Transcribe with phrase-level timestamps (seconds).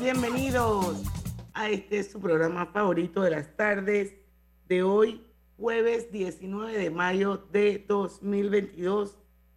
[0.00, 1.02] Bienvenidos
[1.54, 4.14] a este su programa favorito de las tardes
[4.68, 5.24] de hoy,
[5.56, 9.16] jueves 19 de mayo de 2022.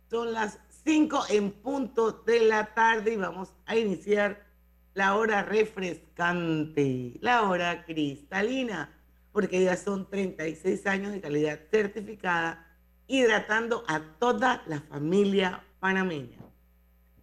[0.09, 4.45] Son las 5 en punto de la tarde y vamos a iniciar
[4.93, 8.97] la hora refrescante, la hora cristalina,
[9.33, 12.65] porque ya son 36 años de calidad certificada,
[13.07, 16.39] hidratando a toda la familia panameña.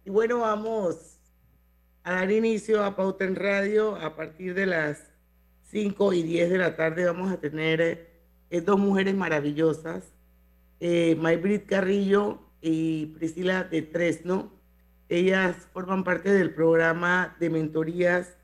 [0.05, 1.16] Y bueno, vamos
[2.07, 5.11] a dar inicio a Pauta en Radio a partir de las
[5.63, 7.03] 5 y 10 de la tarde.
[7.03, 7.81] Vamos a tener
[8.49, 10.05] eh, dos mujeres maravillosas,
[10.79, 14.53] eh, Maybrit Carrillo y Priscila de Tresno.
[15.09, 18.37] Ellas forman parte del programa de mentorías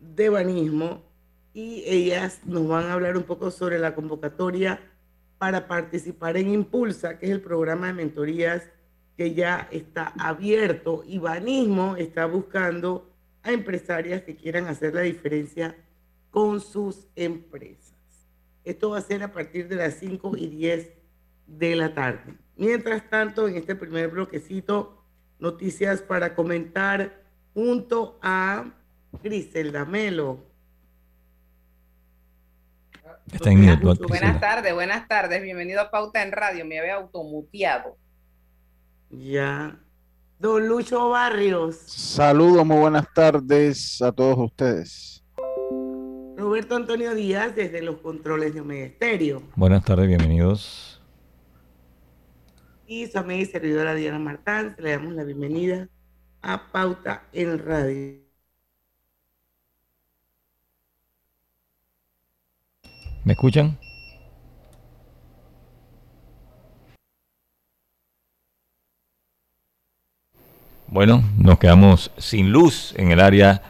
[0.00, 1.04] de banismo
[1.52, 4.80] y ellas nos van a hablar un poco sobre la convocatoria
[5.38, 8.68] para participar en Impulsa, que es el programa de mentorías
[9.16, 13.10] que ya está abierto y Banismo está buscando
[13.42, 15.76] a empresarias que quieran hacer la diferencia
[16.30, 17.94] con sus empresas.
[18.64, 20.90] Esto va a ser a partir de las 5 y 10
[21.46, 22.34] de la tarde.
[22.56, 25.04] Mientras tanto, en este primer bloquecito,
[25.38, 28.72] noticias para comentar junto a
[29.22, 30.44] Griselda Melo.
[33.32, 35.42] Está en Buenas tardes, buenas tardes.
[35.42, 36.64] Bienvenido a Pauta en Radio.
[36.64, 37.96] Me había automuteado.
[39.18, 39.78] Ya.
[40.38, 41.76] Don Lucho Barrios.
[41.86, 45.24] Saludos, muy buenas tardes a todos ustedes.
[46.36, 49.42] Roberto Antonio Díaz desde los controles de Omega Estéreo.
[49.56, 51.00] Buenas tardes, bienvenidos.
[52.86, 55.88] Y su amiga y servidora Diana Martán, le damos la bienvenida
[56.42, 58.24] a Pauta en Radio.
[63.24, 63.78] ¿Me escuchan?
[70.94, 73.62] Bueno, nos quedamos sin luz en el área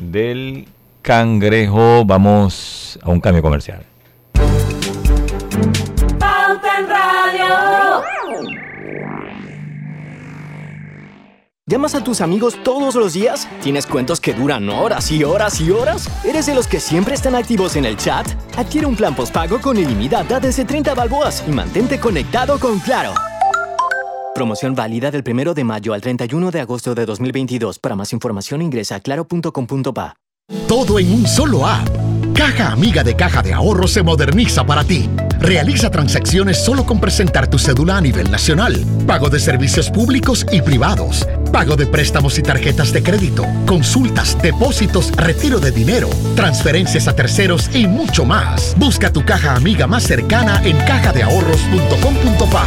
[0.00, 0.66] del
[1.02, 2.06] cangrejo.
[2.06, 3.84] Vamos a un cambio comercial.
[6.18, 8.02] Pauta en Radio.
[11.66, 13.46] ¿Llamas a tus amigos todos los días?
[13.62, 16.24] ¿Tienes cuentos que duran horas y horas y horas?
[16.24, 18.26] ¿Eres de los que siempre están activos en el chat?
[18.56, 23.12] Adquiere un plan postpago con ilimitada desde 30 balboas y mantente conectado con Claro.
[24.34, 27.78] Promoción válida del 1 de mayo al 31 de agosto de 2022.
[27.78, 30.16] Para más información ingresa a claro.com.pa.
[30.66, 31.86] Todo en un solo app.
[32.34, 35.08] Caja Amiga de Caja de Ahorro se moderniza para ti.
[35.38, 38.82] Realiza transacciones solo con presentar tu cédula a nivel nacional.
[39.06, 41.28] Pago de servicios públicos y privados.
[41.52, 43.44] Pago de préstamos y tarjetas de crédito.
[43.66, 48.74] Consultas, depósitos, retiro de dinero, transferencias a terceros y mucho más.
[48.78, 52.66] Busca tu caja amiga más cercana en cajadeahorros.com.pa.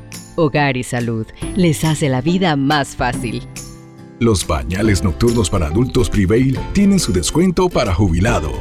[0.41, 3.47] Hogar y Salud les hace la vida más fácil.
[4.19, 8.51] Los pañales nocturnos para adultos Prevail tienen su descuento para jubilado.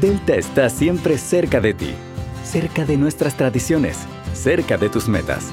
[0.00, 1.90] Delta está siempre cerca de ti,
[2.44, 3.98] cerca de nuestras tradiciones,
[4.34, 5.52] cerca de tus metas.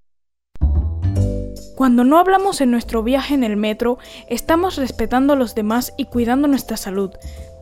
[1.81, 3.97] Cuando no hablamos en nuestro viaje en el metro,
[4.29, 7.09] estamos respetando a los demás y cuidando nuestra salud.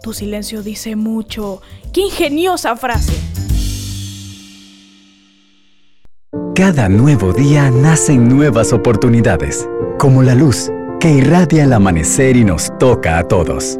[0.04, 1.62] Tu silencio dice mucho.
[1.94, 3.14] ¡Qué ingeniosa frase!
[6.54, 10.70] Cada nuevo día nacen nuevas oportunidades, como la luz
[11.00, 13.80] que irradia el amanecer y nos toca a todos.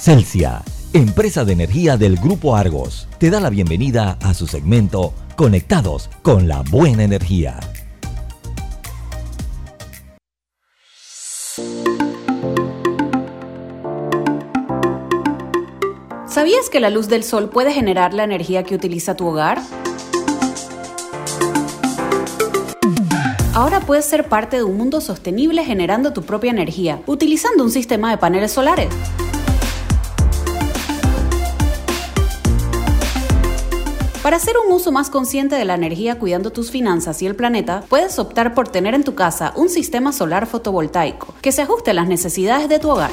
[0.00, 0.62] Celsia,
[0.92, 6.46] empresa de energía del Grupo Argos, te da la bienvenida a su segmento Conectados con
[6.46, 7.58] la Buena Energía.
[16.28, 19.60] ¿Sabías que la luz del sol puede generar la energía que utiliza tu hogar?
[23.52, 28.12] Ahora puedes ser parte de un mundo sostenible generando tu propia energía, utilizando un sistema
[28.12, 28.94] de paneles solares.
[34.28, 37.84] Para hacer un uso más consciente de la energía cuidando tus finanzas y el planeta,
[37.88, 41.94] puedes optar por tener en tu casa un sistema solar fotovoltaico que se ajuste a
[41.94, 43.10] las necesidades de tu hogar.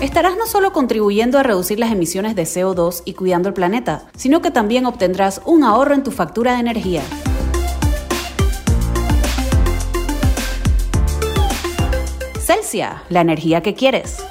[0.00, 4.40] Estarás no solo contribuyendo a reducir las emisiones de CO2 y cuidando el planeta, sino
[4.40, 7.02] que también obtendrás un ahorro en tu factura de energía.
[12.38, 14.24] Celsia, la energía que quieres.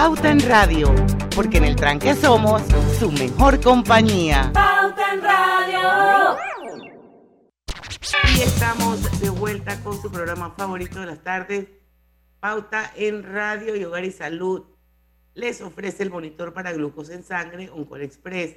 [0.00, 0.94] Pauta en Radio,
[1.34, 2.62] porque en el tranque somos
[3.00, 4.48] su mejor compañía.
[4.54, 6.36] Pauta en Radio.
[8.32, 11.66] Y estamos de vuelta con su programa favorito de las tardes,
[12.38, 14.66] Pauta en Radio y Hogar y Salud.
[15.34, 18.56] Les ofrece el monitor para glucosa en sangre Oncol Express.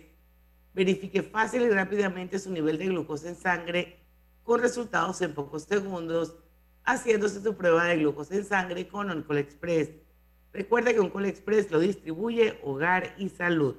[0.75, 4.05] Verifique fácil y rápidamente su nivel de glucosa en sangre
[4.43, 6.36] con resultados en pocos segundos,
[6.83, 9.89] haciéndose su prueba de glucosa en sangre con Oncol Express.
[10.53, 13.77] Recuerda que Oncol Express lo distribuye Hogar y Salud.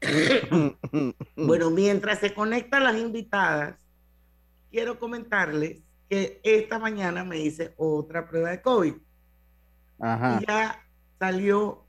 [1.36, 3.76] bueno, mientras se conectan las invitadas,
[4.70, 8.94] quiero comentarles que esta mañana me hice otra prueba de COVID.
[10.00, 10.38] Ajá.
[10.40, 10.82] Y ya
[11.18, 11.86] salió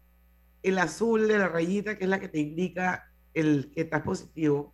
[0.61, 4.73] el azul de la rayita, que es la que te indica el que estás positivo.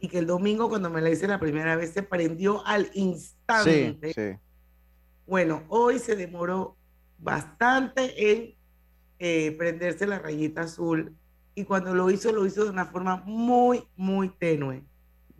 [0.00, 3.98] y que el domingo cuando me la hice la primera vez se prendió al instante.
[4.02, 4.38] Sí, sí.
[5.26, 6.76] Bueno, hoy se demoró
[7.24, 8.54] bastante en
[9.18, 11.16] eh, prenderse la rayita azul
[11.54, 14.84] y cuando lo hizo, lo hizo de una forma muy, muy tenue.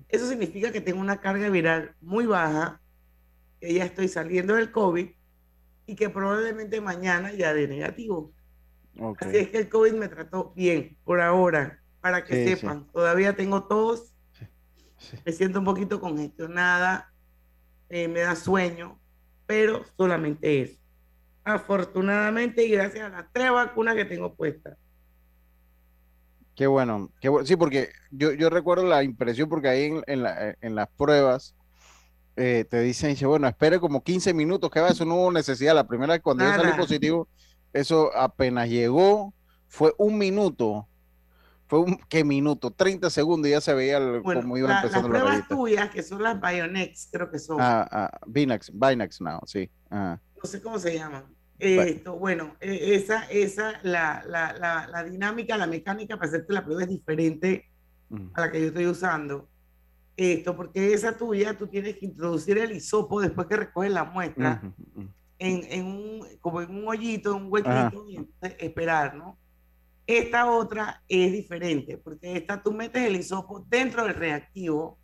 [0.09, 2.81] Eso significa que tengo una carga viral muy baja,
[3.61, 5.09] que ya estoy saliendo del COVID
[5.87, 8.33] y que probablemente mañana ya de negativo.
[9.19, 12.87] Así es que el COVID me trató bien por ahora, para que Sí, sepan.
[12.93, 14.15] Todavía tengo tos,
[15.27, 17.13] me siento un poquito congestionada,
[17.91, 18.99] eh, me da sueño,
[19.47, 20.84] pero solamente eso.
[21.45, 24.77] Afortunadamente y gracias a las tres vacunas que tengo puestas.
[26.55, 27.47] Qué bueno, qué bueno.
[27.47, 31.55] Sí, porque yo, yo recuerdo la impresión, porque ahí en, en la- en las pruebas
[32.37, 35.75] eh, te dicen, dice, bueno, espere como 15 minutos, que va, eso no hubo necesidad.
[35.75, 37.29] La primera cuando yo salí positivo,
[37.73, 39.35] eso apenas llegó,
[39.69, 40.89] fue un minuto.
[41.67, 42.71] Fue un, ¿qué minuto?
[42.71, 45.49] 30 segundos y ya se veía el- Bueno, cómo iba la- las empezando la pruebas
[45.49, 47.57] tuyas, que son las Bionex, creo que son.
[47.61, 49.69] Ah, ah, Binax, Binax now, sí.
[49.91, 51.34] No sé cómo se llaman.
[51.59, 56.65] Esto, bueno, eh, esa, esa, la, la, la, la dinámica, la mecánica para hacerte la
[56.65, 57.71] prueba es diferente
[58.35, 59.49] a la que yo estoy usando.
[60.17, 64.63] Esto, porque esa tuya, tú tienes que introducir el hisopo después que recoges la muestra
[65.39, 69.39] en, en un, como en un hoyito, en un huequito, y entonces esperar, ¿no?
[70.07, 74.99] Esta otra es diferente, porque esta tú metes el hisopo dentro del reactivo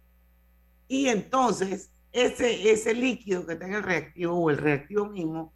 [0.86, 5.52] y entonces ese, ese líquido que está en el reactivo o el reactivo mismo,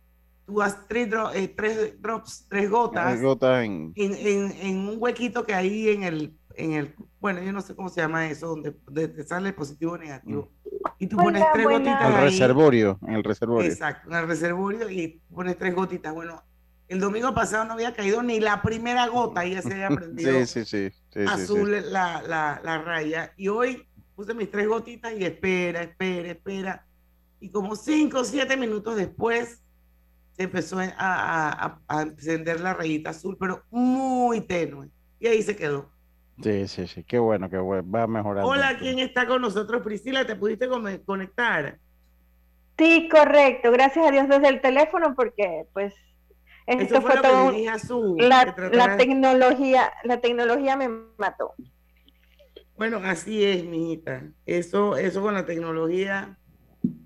[0.47, 4.79] tú das tres, dro- eh, tres drops, tres gotas Hay gotas en- en, en, en
[4.89, 8.29] un huequito que hay en el, en el, bueno, yo no sé cómo se llama
[8.29, 10.51] eso, donde, donde te sale el positivo o negativo.
[10.99, 11.81] Y tú pones Hola, tres buenas.
[11.81, 12.25] gotitas el ahí.
[12.25, 13.71] reservorio, en el reservorio.
[13.71, 16.13] Exacto, en el reservorio y pones tres gotitas.
[16.15, 16.43] Bueno,
[16.89, 20.45] el domingo pasado no había caído ni la primera gota y ya se había prendido
[20.45, 20.91] Sí, sí, sí.
[20.91, 21.25] sí, sí, sí.
[21.27, 23.33] azul La, la, la raya.
[23.37, 26.87] Y hoy puse mis tres gotitas y espera, espera, espera.
[27.41, 29.64] Y como cinco o siete minutos después
[30.37, 34.89] se empezó a, a- a- encender la rayita azul, pero muy tenue.
[35.19, 35.91] Y ahí se quedó.
[36.43, 38.49] Sí, sí, sí, qué bueno, qué bueno, va mejorando.
[38.49, 39.83] Hola, ¿quién está con nosotros?
[39.83, 40.69] Priscila, ¿te pudiste
[41.07, 41.79] conectar?
[42.77, 43.71] Sí, correcto.
[43.71, 45.95] Gracias a Dios desde el teléfono porque pues
[46.67, 50.21] esto Eso fue fue lo que todo dije a Su, la, que la tecnología, la
[50.21, 51.55] tecnología me mató.
[52.77, 54.25] Bueno, así es, mijita.
[54.45, 56.37] Eso, eso con la tecnología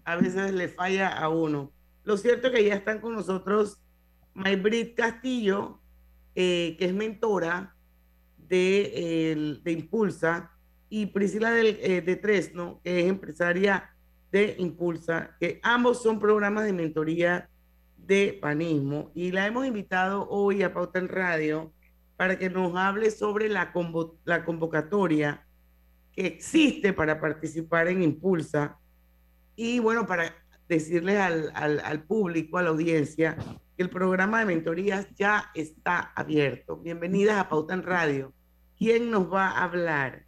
[0.07, 1.73] a veces le falla a uno.
[2.09, 3.83] Lo cierto es que ya están con nosotros
[4.33, 5.79] Maybrit Castillo,
[6.35, 7.77] eh, que es mentora
[8.39, 10.51] de, de Impulsa,
[10.89, 13.91] y Priscila del- eh, de Tresno, que es empresaria
[14.33, 17.51] de Impulsa, que ambos son programas de mentoría
[17.99, 19.13] de panismo.
[19.15, 21.75] Y la hemos invitado hoy a Pauta en Radio
[22.17, 23.71] para que nos hable sobre la,
[24.25, 25.47] la convocatoria
[26.13, 28.79] que existe para participar en Impulsa
[29.57, 30.35] y bueno, para
[30.69, 33.37] decirles al, al, al público, a la audiencia,
[33.77, 36.77] que el programa de mentorías ya está abierto.
[36.77, 38.33] Bienvenidas a Pauta en Radio.
[38.77, 40.27] ¿Quién nos va a hablar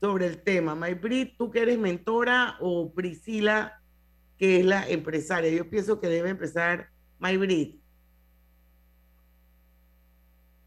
[0.00, 0.74] sobre el tema?
[0.74, 3.80] Maybrit, tú que eres mentora o Priscila,
[4.36, 5.50] que es la empresaria.
[5.50, 7.80] Yo pienso que debe empezar Maybrit.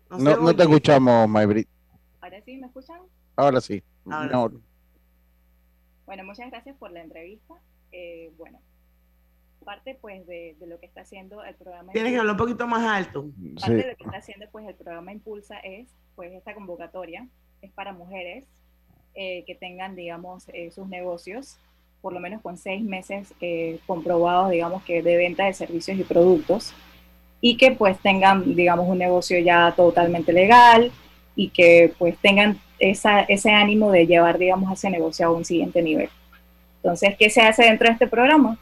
[0.09, 1.67] No, te escuchamos, Maybrit.
[2.21, 3.01] Ahora sí, ¿me escuchan?
[3.35, 3.83] Ahora sí.
[4.05, 4.61] Ahora No,
[6.05, 7.55] Bueno, muchas gracias por la entrevista.
[7.91, 8.59] Eh, bueno,
[9.67, 11.91] parte pues de, de lo que está haciendo el programa.
[11.91, 13.25] Tienes que hablar un poquito más alto.
[13.59, 17.27] Parte de lo que está haciendo pues el programa Impulsa es pues esta convocatoria
[17.61, 18.45] es para mujeres
[19.13, 21.57] eh, que tengan digamos eh, sus negocios
[22.01, 26.03] por lo menos con seis meses eh, comprobados digamos que de venta de servicios y
[26.03, 26.73] productos
[27.41, 30.91] y que pues tengan digamos un negocio ya totalmente legal
[31.35, 35.81] y que pues tengan esa, ese ánimo de llevar digamos ese negocio a un siguiente
[35.81, 36.09] nivel.
[36.77, 38.57] Entonces, ¿qué se hace dentro de este programa?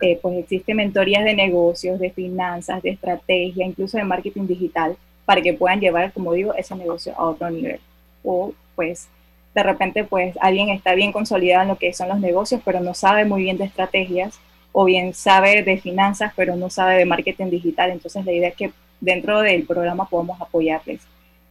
[0.00, 5.40] Eh, pues existen mentorías de negocios, de finanzas, de estrategia, incluso de marketing digital, para
[5.40, 7.80] que puedan llevar, como digo, ese negocio a otro nivel.
[8.22, 9.08] O pues
[9.54, 12.92] de repente pues alguien está bien consolidado en lo que son los negocios, pero no
[12.92, 14.38] sabe muy bien de estrategias,
[14.72, 17.90] o bien sabe de finanzas, pero no sabe de marketing digital.
[17.90, 21.00] Entonces la idea es que dentro del programa podamos apoyarles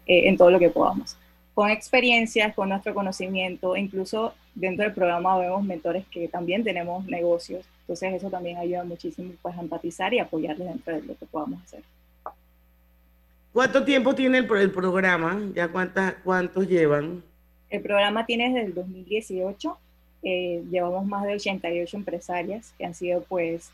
[0.05, 1.17] eh, en todo lo que podamos
[1.55, 7.65] con experiencias, con nuestro conocimiento, incluso dentro del programa vemos mentores que también tenemos negocios,
[7.81, 11.63] entonces eso también ayuda muchísimo pues a empatizar y apoyarles dentro de lo que podamos
[11.63, 11.81] hacer.
[13.53, 15.41] ¿Cuánto tiempo tiene el, el programa?
[15.55, 17.23] ¿Ya cuántas, cuántos llevan?
[17.69, 19.77] El programa tiene desde el 2018,
[20.23, 23.71] eh, llevamos más de 88 empresarias que han sido pues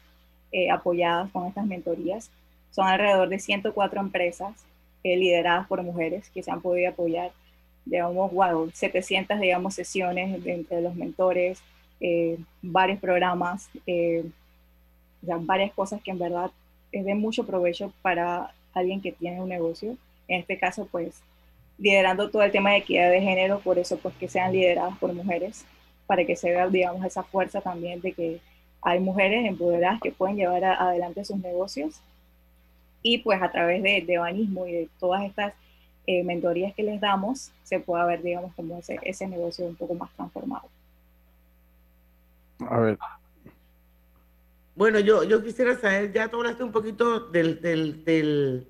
[0.52, 2.30] eh, apoyadas con estas mentorías,
[2.70, 4.54] son alrededor de 104 empresas
[5.04, 7.32] eh, lideradas por mujeres que se han podido apoyar
[7.86, 11.62] digamos, wow, 700, digamos, sesiones entre los mentores,
[12.00, 14.26] eh, varios programas, eh,
[15.22, 16.52] varias cosas que en verdad
[16.92, 19.96] es de mucho provecho para alguien que tiene un negocio.
[20.28, 21.22] En este caso, pues,
[21.78, 25.14] liderando todo el tema de equidad de género, por eso, pues, que sean lideradas por
[25.14, 25.66] mujeres,
[26.08, 28.40] para que se vea, digamos, esa fuerza también de que
[28.82, 32.02] hay mujeres empoderadas que pueden llevar adelante sus negocios
[33.04, 35.54] y pues a través de, de Banismo y de todas estas
[36.20, 39.96] eh, mentorías que les damos, se pueda ver, digamos, como ese, ese negocio un poco
[39.96, 40.68] más transformado.
[42.60, 42.98] A ver.
[44.76, 48.68] Bueno, yo, yo quisiera saber, ya tú hablaste un poquito del, del, del,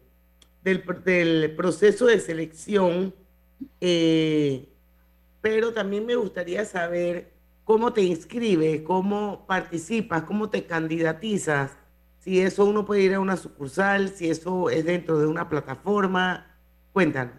[0.63, 3.13] del, proceso de selección,
[3.79, 4.67] eh,
[5.41, 7.31] pero también me gustaría saber
[7.63, 11.77] cómo te inscribes, cómo participas, cómo te candidatizas,
[12.21, 16.50] si eso uno puede ir a una sucursal, si eso es dentro de una plataforma.
[16.93, 17.33] Cuéntanos.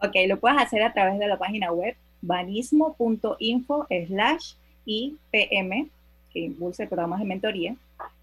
[0.00, 4.54] Ok, lo puedes hacer a través de la página web banismo.info slash
[4.84, 5.88] IPM,
[6.32, 7.76] que impulsa programas de mentoría.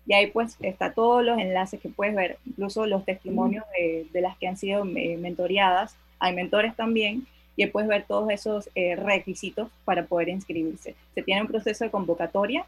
[0.06, 3.64] Y ahí pues está todos los enlaces que puedes ver, incluso los testimonios
[4.12, 5.96] de, las que han sido eh, mentoreadas.
[6.20, 10.96] Hay mentores también y puedes ver todos esos eh, requisitos para poder inscribirse.
[11.14, 12.66] Se tiene un proceso de convocatoria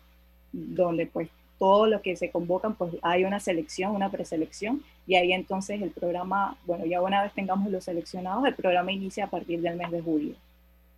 [0.51, 1.29] donde pues
[1.61, 5.91] todo lo que se convocan, pues hay una selección, una preselección, y ahí entonces el
[5.91, 9.91] programa, bueno, ya una vez tengamos los seleccionados, el programa inicia a partir del mes
[9.91, 10.33] de julio.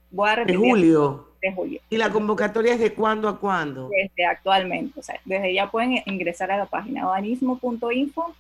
[0.10, 1.28] Voy a de julio.
[1.42, 1.82] De julio.
[1.90, 3.90] ¿Y la convocatoria es de cuándo a cuándo?
[3.90, 8.34] Desde actualmente, o sea, desde ya pueden ingresar a la página banismo.info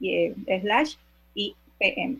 [0.00, 0.96] y eh, slash
[1.36, 2.18] IPM.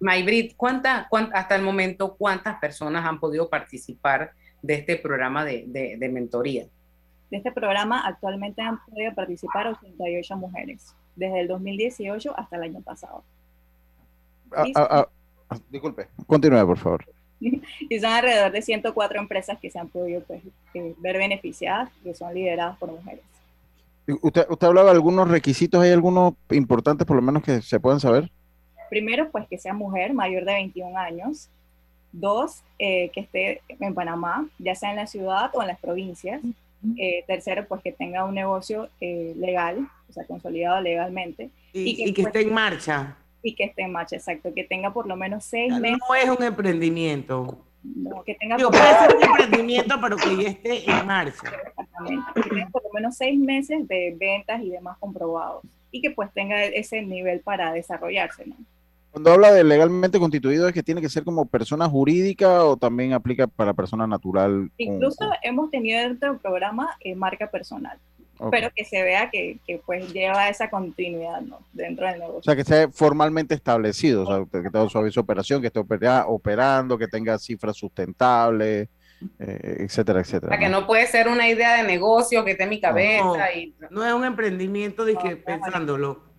[0.00, 6.08] Maybrit, ¿cuánta, hasta el momento, ¿cuántas personas han podido participar de este programa de, de,
[6.08, 6.66] mentoría?
[7.30, 12.80] De este programa actualmente han podido participar 88 mujeres, desde el 2018 hasta el año
[12.80, 13.22] pasado.
[14.52, 15.08] Ah, ah,
[15.48, 17.04] ah, disculpe, continúe, por favor.
[17.40, 20.42] y son alrededor de 104 empresas que se han podido pues,
[20.74, 23.22] eh, ver beneficiadas, que son lideradas por mujeres.
[24.22, 28.00] Usted, usted hablaba de algunos requisitos, ¿hay algunos importantes por lo menos que se pueden
[28.00, 28.30] saber?
[28.88, 31.48] Primero, pues que sea mujer mayor de 21 años.
[32.12, 36.40] Dos, eh, que esté en Panamá, ya sea en la ciudad o en las provincias.
[36.96, 41.50] Eh, tercero, pues que tenga un negocio eh, legal, o sea, consolidado legalmente.
[41.72, 43.16] Y, que, pues esté en marcha.
[43.42, 44.52] Y que esté en marcha, exacto.
[44.54, 45.98] Que tenga por lo menos seis meses.
[46.08, 47.64] No es un emprendimiento.
[47.82, 51.52] No, que tenga puede ser un emprendimiento, pero que ya esté en marcha.
[51.68, 52.22] Exactamente.
[52.34, 55.62] Que tenga por lo menos seis meses de ventas y demás comprobados.
[55.90, 58.56] Y que pues tenga ese nivel para desarrollarse, ¿no?
[59.10, 63.12] Cuando habla de legalmente constituido, ¿es que tiene que ser como persona jurídica o también
[63.12, 64.70] aplica para persona natural?
[64.78, 67.98] Incluso hemos tenido dentro del programa eh, marca personal,
[68.52, 71.58] pero que se vea que, que, pues lleva esa continuidad ¿no?
[71.72, 72.38] dentro del negocio.
[72.38, 75.66] O sea, que esté formalmente establecido, o sea, que tenga su aviso de operación, que
[75.66, 78.88] esté operando, que tenga cifras sustentables.
[79.38, 80.46] Eh, etcétera, etcétera.
[80.46, 83.22] O sea, que no puede ser una idea de negocio que esté en mi cabeza.
[83.22, 83.74] No, y...
[83.90, 86.29] no es un emprendimiento de que pensándolo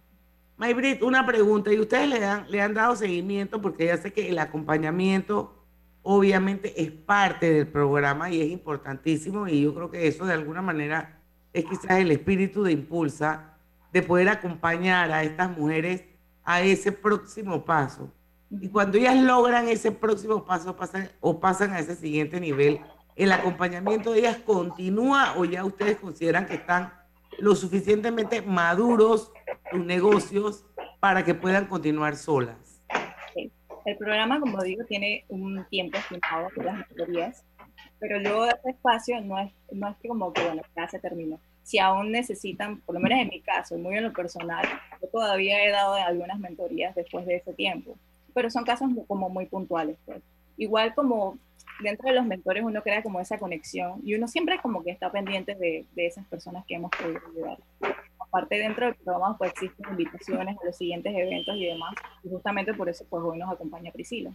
[0.61, 4.29] Maybrit, una pregunta, y ustedes le han, le han dado seguimiento porque ya sé que
[4.29, 5.55] el acompañamiento
[6.03, 10.61] obviamente es parte del programa y es importantísimo y yo creo que eso de alguna
[10.61, 11.19] manera
[11.51, 13.55] es quizás el espíritu de impulsa
[13.91, 16.03] de poder acompañar a estas mujeres
[16.43, 18.13] a ese próximo paso.
[18.51, 22.81] Y cuando ellas logran ese próximo paso pasan, o pasan a ese siguiente nivel,
[23.15, 27.00] ¿el acompañamiento de ellas continúa o ya ustedes consideran que están
[27.41, 29.31] lo suficientemente maduros
[29.71, 30.65] sus negocios
[30.99, 32.81] para que puedan continuar solas.
[33.83, 37.43] El programa, como digo, tiene un tiempo estimado de las mentorías,
[37.99, 40.99] pero luego de este espacio no es, no es que como que, bueno, ya se
[40.99, 41.39] terminó.
[41.63, 44.63] Si aún necesitan, por lo menos en mi caso, muy en lo personal,
[45.01, 47.95] yo todavía he dado algunas mentorías después de ese tiempo,
[48.35, 49.97] pero son casos como muy puntuales.
[50.05, 50.21] Pues.
[50.57, 51.39] Igual como
[51.81, 55.11] dentro de los mentores uno crea como esa conexión y uno siempre como que está
[55.11, 57.57] pendiente de, de esas personas que hemos podido ayudar.
[58.19, 62.73] Aparte dentro del programa pues existen invitaciones a los siguientes eventos y demás y justamente
[62.73, 64.31] por eso pues hoy nos acompaña Priscila.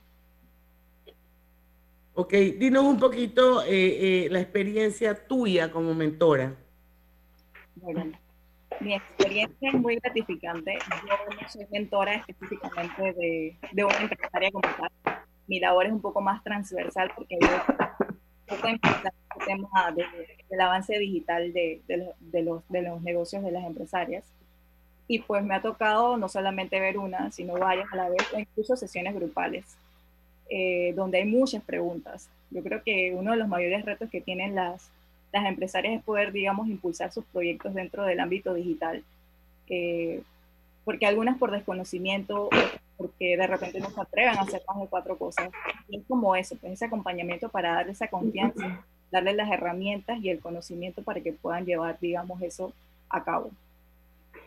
[2.14, 6.54] Ok, dinos un poquito eh, eh, la experiencia tuya como mentora.
[7.74, 8.12] Bueno,
[8.80, 10.78] mi experiencia es muy gratificante.
[11.06, 16.00] Yo no soy mentora específicamente de, de una empresaria como tal mi labor es un
[16.00, 17.48] poco más transversal porque yo
[18.46, 18.80] poco el
[19.44, 19.94] tema
[20.48, 24.24] del avance digital de, de, los, de los negocios de las empresarias.
[25.08, 28.38] Y pues me ha tocado no solamente ver una, sino varias a la vez, o
[28.38, 29.64] incluso sesiones grupales,
[30.50, 32.28] eh, donde hay muchas preguntas.
[32.50, 34.90] Yo creo que uno de los mayores retos que tienen las,
[35.32, 39.04] las empresarias es poder, digamos, impulsar sus proyectos dentro del ámbito digital.
[39.68, 40.22] Eh,
[40.84, 42.48] porque algunas por desconocimiento,
[42.96, 45.50] porque de repente no se atreven a hacer más de cuatro cosas.
[45.88, 50.30] Y es como eso, pues ese acompañamiento para darle esa confianza, darle las herramientas y
[50.30, 52.72] el conocimiento para que puedan llevar, digamos, eso
[53.08, 53.50] a cabo.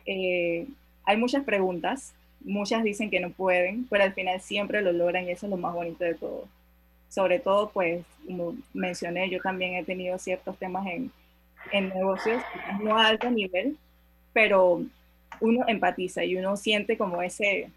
[0.06, 0.68] Eh,
[1.06, 5.32] hay muchas preguntas, muchas dicen que no pueden, pero al final siempre lo logran y
[5.32, 6.48] eso es lo más bonito de todo.
[7.10, 11.12] Sobre todo, pues, como mencioné, yo también he tenido ciertos temas en,
[11.72, 12.42] en negocios,
[12.82, 13.78] no a alto nivel,
[14.34, 14.84] pero
[15.42, 17.70] uno empatiza y uno siente como ese,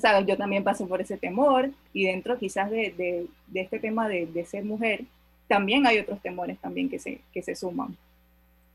[0.00, 4.44] sabes, yo también paso por ese temor y dentro quizás de, de, este tema de,
[4.44, 5.04] ser mujer,
[5.48, 7.96] también hay otros temores también que se, que se suman.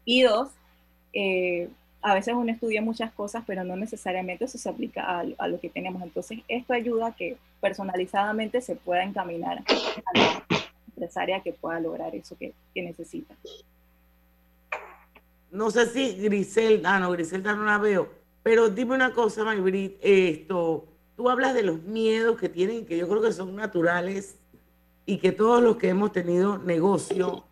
[0.05, 0.49] Y dos,
[1.13, 1.69] eh,
[2.01, 5.59] a veces uno estudia muchas cosas, pero no necesariamente eso se aplica a, a, lo
[5.59, 6.01] que tenemos.
[6.01, 10.45] Entonces, esto ayuda a que personalizadamente se pueda encaminar a la
[10.87, 13.35] empresaria que pueda lograr eso que, que necesita.
[15.51, 18.09] No sé si Griselda, ah, no, Griselda no la veo,
[18.41, 20.85] pero dime una cosa, Maybrit, esto,
[21.21, 24.39] tú hablas de los miedos que tienen, que yo creo que son naturales
[25.05, 27.45] y que todos los que hemos tenido negocio,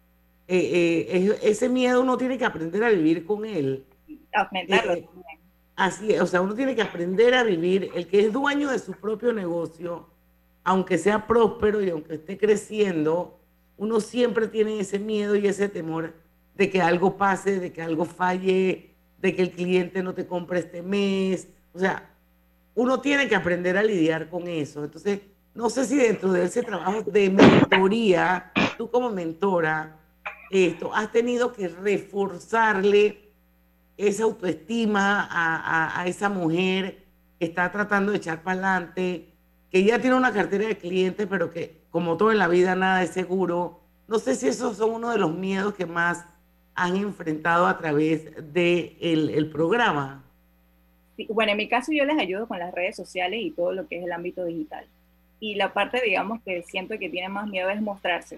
[0.48, 3.86] eh, eh, ese miedo uno tiene que aprender a vivir con él.
[4.34, 5.08] Aumentarlo eh,
[5.76, 8.80] Así es, o sea, uno tiene que aprender a vivir, el que es dueño de
[8.80, 10.08] su propio negocio,
[10.64, 13.40] aunque sea próspero y aunque esté creciendo,
[13.78, 16.16] uno siempre tiene ese miedo y ese temor
[16.56, 20.58] de que algo pase, de que algo falle, de que el cliente no te compre
[20.58, 21.50] este mes.
[21.72, 22.10] O sea,
[22.80, 24.86] uno tiene que aprender a lidiar con eso.
[24.86, 25.20] Entonces,
[25.54, 29.98] no sé si dentro de ese trabajo de mentoría, tú como mentora,
[30.50, 33.34] esto, has tenido que reforzarle
[33.98, 37.04] esa autoestima a, esa mujer
[37.38, 39.34] que está tratando de echar para adelante,
[39.70, 43.04] que ya tiene una cartera de clientes, pero que como todo en la vida nada
[43.04, 43.82] es seguro.
[44.08, 46.24] No sé si esos son uno de los miedos que más
[46.76, 50.24] han enfrentado a través del de el programa?
[51.28, 53.98] Bueno, en mi caso yo les ayudo con las redes sociales y todo lo que
[53.98, 54.86] es el ámbito digital.
[55.42, 58.36] Y la parte, digamos, que siento que tiene más miedo es mostrarse.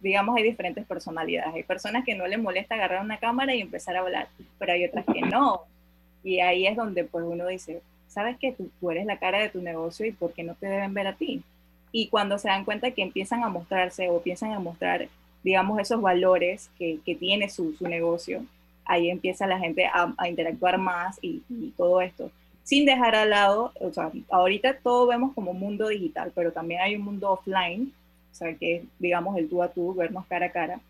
[0.00, 1.54] Digamos, hay diferentes personalidades.
[1.54, 4.84] Hay personas que no les molesta agarrar una cámara y empezar a hablar, pero hay
[4.84, 5.62] otras que no.
[6.22, 9.60] Y ahí es donde pues uno dice, sabes que tú, eres la cara de tu
[9.60, 11.42] negocio y por qué no te deben ver a ti.
[11.90, 15.08] Y cuando se dan cuenta que empiezan a mostrarse o piensan a mostrar
[15.42, 18.44] digamos, esos valores que, tiene su, negocio,
[18.90, 22.30] ahí empieza la gente a, a interactuar más y, y, todo esto.
[22.64, 26.96] Sin dejar al lado, o sea, ahorita todo vemos como mundo digital, pero también hay
[26.96, 27.92] un mundo offline,
[28.32, 30.80] o sea, que es, digamos, el tú a tú, vernos cara a cara,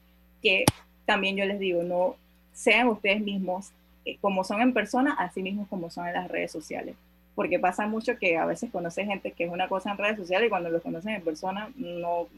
[0.42, 0.64] que
[1.04, 2.16] también yo les digo, no
[2.54, 3.70] sean ustedes mismos
[4.06, 6.96] eh, como son en persona, así mismos como son en las redes sociales.
[7.34, 10.46] Porque pasa mucho que a veces conoce gente que es una cosa en redes sociales
[10.46, 12.28] y cuando los conocen en persona no,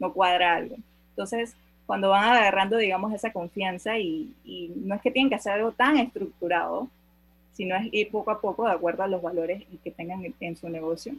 [0.00, 0.74] no cuadra algo.
[1.10, 1.54] Entonces,
[1.90, 5.72] cuando van agarrando, digamos, esa confianza y, y, no es que tienen que hacer algo
[5.72, 6.86] tan estructurado,
[7.52, 10.68] sino es ir poco a poco de acuerdo a los valores que tengan en su
[10.68, 11.14] negocio.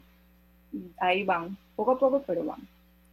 [0.97, 2.62] Ahí van, poco a poco, pero van.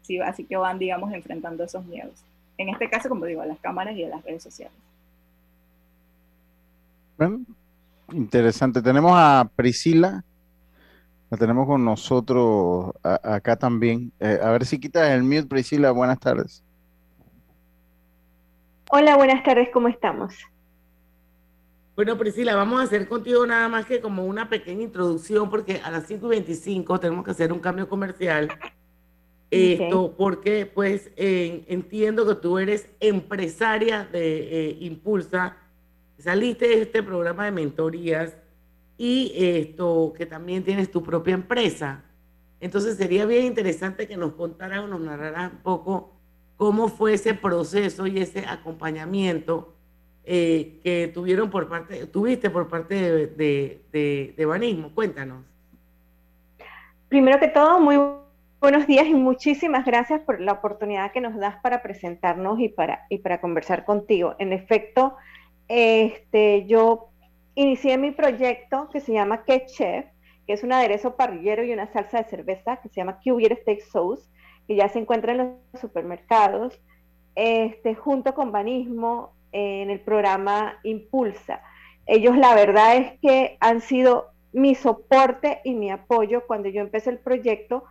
[0.03, 2.13] Sí, así que van, digamos, enfrentando esos miedos.
[2.59, 4.79] En este caso, como digo, a las cámaras y a las redes sociales.
[7.17, 7.41] Bueno,
[8.13, 8.81] interesante.
[8.81, 10.23] Tenemos a Priscila,
[11.29, 14.13] la tenemos con nosotros a, acá también.
[14.21, 15.91] Eh, a ver si quitas el mute, Priscila.
[15.91, 16.63] Buenas tardes.
[18.91, 20.35] Hola, buenas tardes, ¿cómo estamos?
[21.95, 25.91] Bueno, Priscila, vamos a hacer contigo nada más que como una pequeña introducción, porque a
[25.91, 28.49] las 5 y 25 tenemos que hacer un cambio comercial.
[29.51, 35.59] Esto, porque pues eh, entiendo que tú eres empresaria de eh, Impulsa,
[36.19, 38.37] saliste de este programa de mentorías
[38.97, 42.05] y esto, que también tienes tu propia empresa.
[42.59, 46.18] Entonces sería bien interesante que nos contaras o nos narraras un poco
[46.59, 49.73] cómo fue ese proceso y ese acompañamiento
[50.25, 54.91] eh, que tuvieron por parte, tuviste por parte de, de, de, Banismo.
[54.95, 55.43] Cuéntanos.
[57.09, 57.97] Primero que todo, muy
[58.61, 63.07] buenos días y muchísimas gracias por la oportunidad que nos das para presentarnos y para,
[63.09, 64.35] y para conversar contigo.
[64.39, 65.17] En efecto,
[65.69, 67.09] este, yo
[67.55, 70.07] inicié mi proyecto que se llama Que Chef,
[70.47, 73.81] que es un aderezo parrillero y una salsa de cerveza que se llama Cubier Steak
[73.81, 74.29] Sauce
[74.69, 76.79] que ya se encuentra en los supermercados,
[77.35, 81.63] este, junto con Banismo en el programa Impulsa.
[82.07, 87.11] Ellos la verdad es que han sido mi soporte y mi apoyo cuando yo empecé
[87.11, 87.85] el proyecto,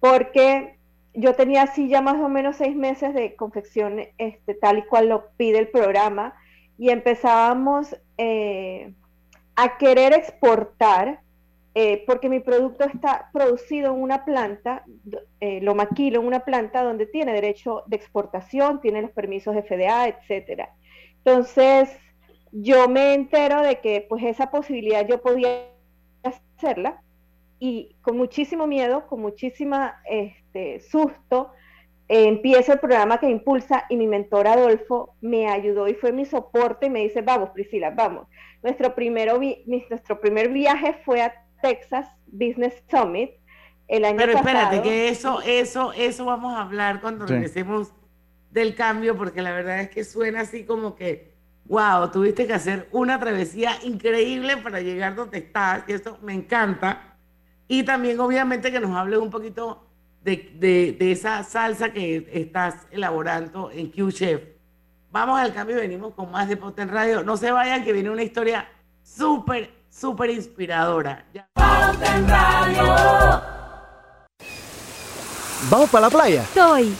[0.00, 0.76] porque
[1.14, 5.08] yo tenía así ya más o menos seis meses de confección este, tal y cual
[5.08, 6.34] lo pide el programa
[6.76, 8.92] y empezábamos eh,
[9.54, 11.20] a querer exportar
[11.76, 14.84] eh, porque mi producto está producido en una planta,
[15.40, 20.06] eh, lo maquilo en una planta donde tiene derecho de exportación, tiene los permisos FDA,
[20.06, 20.72] etcétera.
[21.24, 21.90] Entonces,
[22.52, 25.66] yo me entero de que pues esa posibilidad yo podía
[26.22, 27.02] hacerla
[27.58, 31.50] y con muchísimo miedo, con muchísima este, susto,
[32.06, 36.24] eh, empiezo el programa que impulsa y mi mentor Adolfo me ayudó y fue mi
[36.24, 38.28] soporte y me dice, vamos Priscila, vamos.
[38.62, 43.30] Nuestro, primero nuestro primer viaje fue a Texas Business Summit
[43.88, 44.82] el año Pero espérate, pasado.
[44.82, 47.32] que eso, eso, eso vamos a hablar cuando Sí.
[47.34, 47.92] regresemos
[48.50, 51.32] del cambio, porque la verdad es que suena así como que,
[51.64, 57.16] wow, tuviste que hacer una travesía increíble para llegar donde estás, y eso me encanta.
[57.66, 59.86] Y también, obviamente, que nos hables un poquito
[60.22, 64.42] de, de- de esa salsa que estás elaborando en Q-Chef.
[65.10, 67.22] Vamos al cambio y venimos con más de Poten Radio.
[67.24, 68.68] No se vayan, que viene una historia
[69.02, 71.24] súper, súper inspiradora.
[71.32, 71.48] Ya-
[75.70, 76.42] ¿Vamos para la playa?
[76.42, 76.94] Estoy.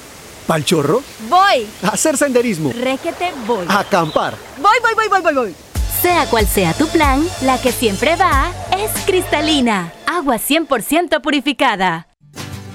[0.47, 1.03] ¿Pal chorro?
[1.29, 1.67] Voy.
[1.83, 2.73] ¿A hacer senderismo?
[2.73, 3.67] Requete voy.
[3.69, 4.35] ¿A acampar?
[4.61, 5.55] Voy, voy, voy, voy, voy, voy.
[6.01, 9.93] Sea cual sea tu plan, la que siempre va es cristalina.
[10.07, 12.09] Agua 100% purificada.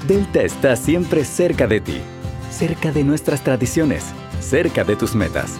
[0.08, 2.01] Delta está siempre cerca de ti,
[2.49, 4.05] cerca de nuestras tradiciones,
[4.39, 5.60] cerca de tus metas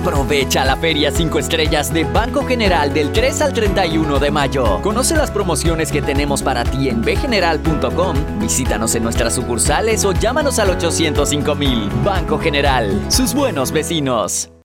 [0.00, 4.80] Aprovecha la Feria 5 Estrellas de Banco General del 3 al 31 de mayo.
[4.82, 8.16] Conoce las promociones que tenemos para ti en bgeneral.com.
[8.40, 11.88] Visítanos en nuestras sucursales o llámanos al 805 mil.
[12.04, 14.50] Banco General, sus buenos vecinos.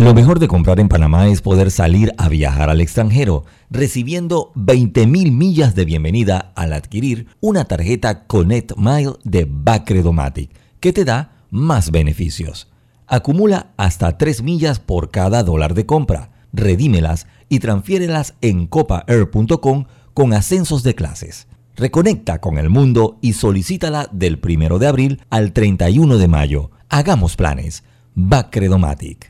[0.00, 5.30] Lo mejor de comprar en Panamá es poder salir a viajar al extranjero, recibiendo 20.000
[5.30, 11.90] millas de bienvenida al adquirir una tarjeta Connect Mile de Bacredomatic, que te da más
[11.90, 12.70] beneficios.
[13.06, 19.84] Acumula hasta 3 millas por cada dólar de compra, redímelas y transfiérelas en copaair.com
[20.14, 21.46] con ascensos de clases.
[21.76, 26.70] Reconecta con el mundo y solicítala del 1 de abril al 31 de mayo.
[26.88, 27.84] Hagamos planes.
[28.14, 29.29] Bacredomatic.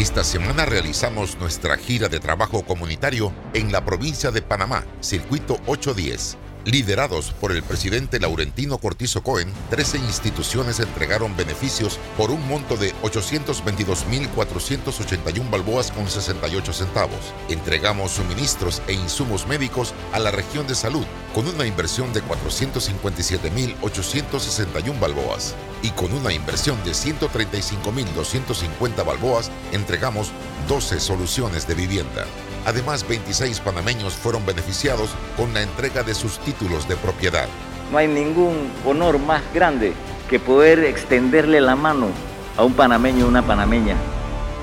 [0.00, 6.38] Esta semana realizamos nuestra gira de trabajo comunitario en la provincia de Panamá, Circuito 810.
[6.64, 12.94] Liderados por el presidente Laurentino Cortizo Cohen, 13 instituciones entregaron beneficios por un monto de
[13.02, 17.34] 822.481 balboas con 68 centavos.
[17.50, 24.98] Entregamos suministros e insumos médicos a la región de salud con una inversión de 457.861
[24.98, 30.30] balboas y con una inversión de 135.250 balboas entregamos
[30.68, 32.26] 12 soluciones de vivienda.
[32.66, 37.48] Además, 26 panameños fueron beneficiados con la entrega de sus títulos de propiedad.
[37.90, 39.94] No hay ningún honor más grande
[40.28, 42.08] que poder extenderle la mano
[42.56, 43.96] a un panameño o una panameña.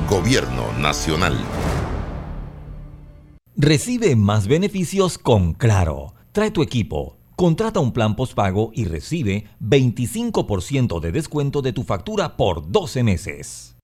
[0.08, 1.38] Gobierno Nacional.
[3.56, 6.14] Recibe más beneficios con Claro.
[6.32, 12.36] Trae tu equipo, contrata un plan postpago y recibe 25% de descuento de tu factura
[12.36, 13.78] por 12 meses.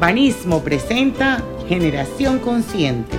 [0.00, 3.16] Banismo presenta Generación Consciente.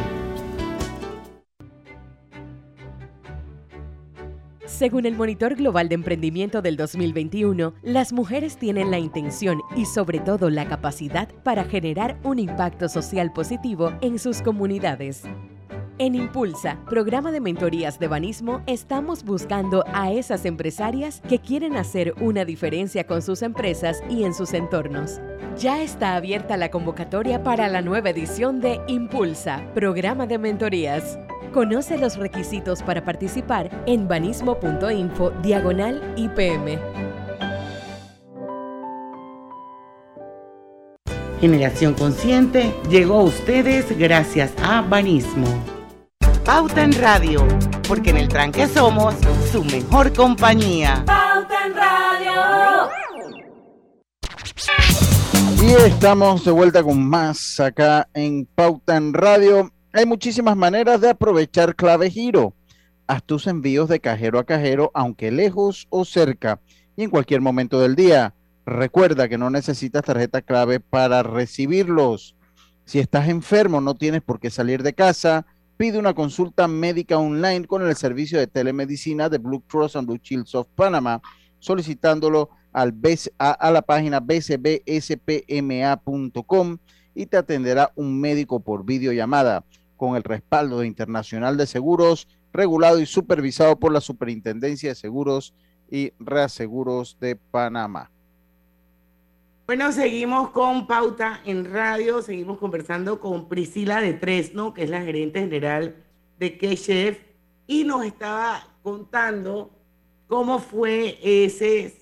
[4.65, 10.19] Según el Monitor Global de Emprendimiento del 2021, las mujeres tienen la intención y sobre
[10.19, 15.23] todo la capacidad para generar un impacto social positivo en sus comunidades.
[15.99, 22.13] En Impulsa, programa de mentorías de banismo, estamos buscando a esas empresarias que quieren hacer
[22.21, 25.19] una diferencia con sus empresas y en sus entornos.
[25.57, 31.17] Ya está abierta la convocatoria para la nueva edición de Impulsa, programa de mentorías.
[31.51, 36.77] Conoce los requisitos para participar en banismo.info diagonal IPM.
[41.41, 45.76] Generación Consciente llegó a ustedes gracias a Banismo.
[46.47, 47.45] Pauta en Radio,
[47.89, 49.15] porque en el tranque somos
[49.51, 51.03] su mejor compañía.
[51.05, 52.89] Pauta en Radio.
[55.61, 59.69] Y estamos de vuelta con más acá en Pauta en Radio.
[59.91, 62.53] Hay muchísimas maneras de aprovechar clave giro.
[63.07, 66.61] Haz tus envíos de cajero a cajero, aunque lejos o cerca,
[66.95, 68.33] y en cualquier momento del día.
[68.65, 72.37] Recuerda que no necesitas tarjeta clave para recibirlos.
[72.85, 75.45] Si estás enfermo, no tienes por qué salir de casa
[75.77, 80.19] Pide una consulta médica online con el servicio de telemedicina de Blue Cross and Blue
[80.21, 81.21] Shields of Panama,
[81.59, 82.95] solicitándolo al
[83.37, 84.87] a, a la página bcbspma.com
[87.13, 89.63] y te atenderá un médico por videollamada
[89.97, 95.53] con el respaldo Internacional de Seguros, regulado y supervisado por la Superintendencia de Seguros
[95.89, 98.11] y Reaseguros de Panamá.
[99.67, 105.01] Bueno, seguimos con Pauta en Radio, seguimos conversando con Priscila de Tresno, que es la
[105.01, 106.05] gerente general
[106.39, 107.19] de K-Chef,
[107.67, 109.71] y nos estaba contando
[110.27, 111.93] cómo fue ese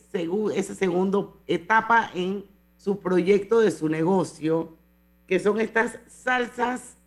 [0.54, 2.46] esa segunda etapa en
[2.78, 4.78] su proyecto de su negocio,
[5.26, 6.98] que son estas salsas,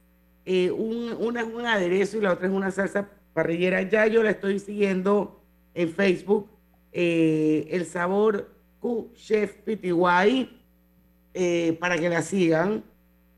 [0.44, 3.82] eh, una es un aderezo y la otra es una salsa parrillera.
[3.82, 5.40] Ya yo la estoy siguiendo
[5.72, 6.48] en Facebook,
[6.90, 10.60] eh, el sabor Q Chef PTY
[11.34, 12.84] eh, para que la sigan.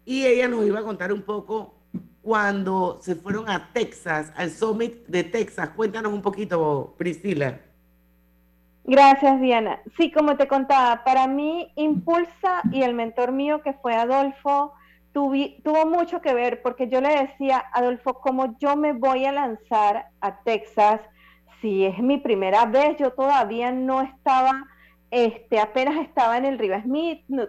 [0.04, 1.74] Y ella nos iba a contar un poco
[2.22, 5.70] cuando se fueron a Texas, al Summit de Texas.
[5.70, 7.60] Cuéntanos un poquito, Priscila.
[8.84, 9.80] Gracias, Diana.
[9.96, 14.72] Sí, como te contaba, para mí Impulsa y el mentor mío que fue Adolfo
[15.12, 20.08] tuvo mucho que ver porque yo le decía, Adolfo, como yo me voy a lanzar
[20.20, 21.00] a Texas,
[21.60, 24.64] si es mi primera vez, yo todavía no estaba
[25.10, 27.44] este, apenas estaba en el Riva Smith, no,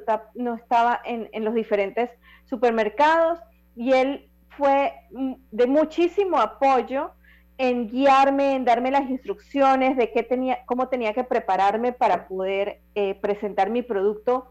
[0.55, 2.09] estaba en, los diferentes
[2.45, 3.39] supermercados
[3.75, 7.11] y él fue mm, de muchísimo apoyo
[7.57, 12.81] en guiarme, en darme las instrucciones de qué tenía, cómo tenía que prepararme para poder
[12.95, 14.47] eh, presentar mi producto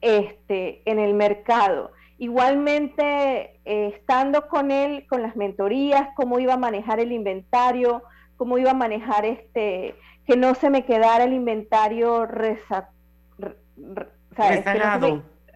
[0.00, 1.92] este, en el mercado.
[2.16, 8.02] Igualmente, eh, estando con él, con las mentorías, cómo iba a manejar el inventario,
[8.36, 9.94] cómo iba a manejar este,
[10.28, 12.26] que no se me quedara el inventario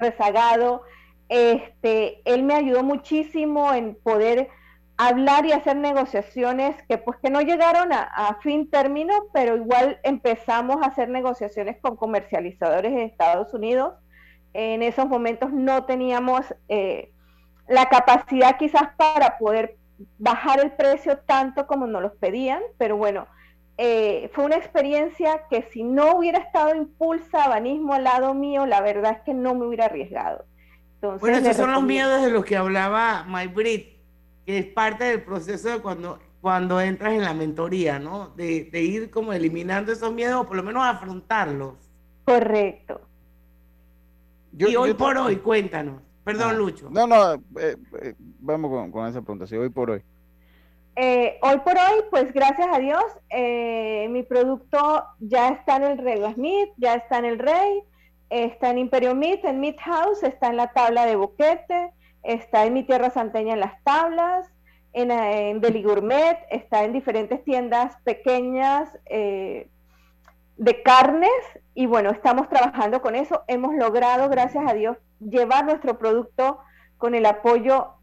[0.00, 0.82] rezagado.
[1.28, 4.48] Este, él me ayudó muchísimo en poder
[4.96, 10.82] hablar y hacer negociaciones que pues que no llegaron a, fin término, pero igual empezamos
[10.82, 13.92] a hacer negociaciones con comercializadores de Estados Unidos.
[14.54, 17.12] En esos momentos no teníamos eh,
[17.68, 19.76] la capacidad quizás para poder
[20.16, 23.26] bajar el precio tanto como nos los pedían, pero bueno,
[23.78, 28.80] eh, fue una experiencia que si no hubiera estado impulsa abanismo al lado mío, la
[28.80, 30.44] verdad es que no me hubiera arriesgado.
[30.96, 33.96] Entonces, bueno, esos son los miedos de los que hablaba My Brit,
[34.46, 38.28] que es parte del proceso de cuando, cuando entras en la mentoría, ¿no?
[38.36, 41.74] De, ir como eliminando esos miedos o por lo menos afrontarlos.
[42.24, 43.00] Correcto.
[44.56, 46.02] y hoy por hoy, cuéntanos.
[46.22, 46.88] Perdón, ah, Lucho.
[46.88, 49.46] No, no, eh, eh, vamos con, con, esa pregunta.
[49.46, 50.02] Sí, hoy por hoy.
[50.94, 55.98] Eh, hoy por hoy, pues gracias a Dios, eh, mi producto ya está en el
[55.98, 57.82] Rey Smith, ya está en el Rey,
[58.28, 62.74] está en Imperio Meat, en Meat House, está en la tabla de boquete, está en
[62.74, 64.46] mi tierra santeña en las tablas,
[64.92, 69.70] en, en Gourmet, está en diferentes tiendas pequeñas eh,
[70.58, 71.30] de carnes
[71.74, 73.42] y bueno, estamos trabajando con eso.
[73.48, 76.58] Hemos logrado, gracias a Dios, llevar nuestro producto
[76.98, 77.94] con el apoyo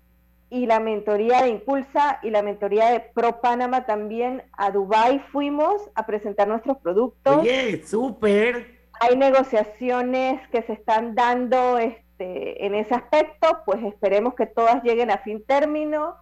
[0.50, 5.90] y la mentoría de Impulsa y la mentoría de Pro Panama también a Dubai fuimos
[5.94, 7.38] a presentar nuestros productos.
[7.38, 8.80] Oye, súper.
[9.00, 15.12] Hay negociaciones que se están dando este, en ese aspecto, pues esperemos que todas lleguen
[15.12, 16.16] a fin término.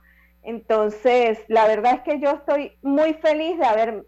[0.43, 4.05] Entonces, la verdad es que yo estoy muy feliz de haber,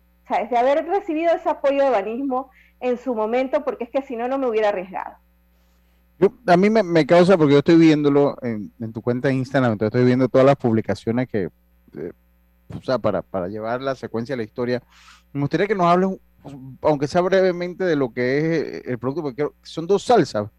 [0.50, 2.52] de haber recibido ese apoyo de Banismo
[2.82, 5.16] en su momento, porque es que si no, no me hubiera arriesgado.
[6.48, 10.06] A mí me, causa, porque yo estoy viéndolo en, tu cuenta de Instagram, entonces estoy
[10.06, 11.50] viendo todas las publicaciones que,
[11.98, 12.12] eh,
[12.78, 14.84] o sea, para, para llevar la secuencia de la historia.
[15.32, 16.20] Me gustaría que nos hables,
[16.82, 20.50] aunque sea brevemente, de lo que es el producto, porque son dos salsas.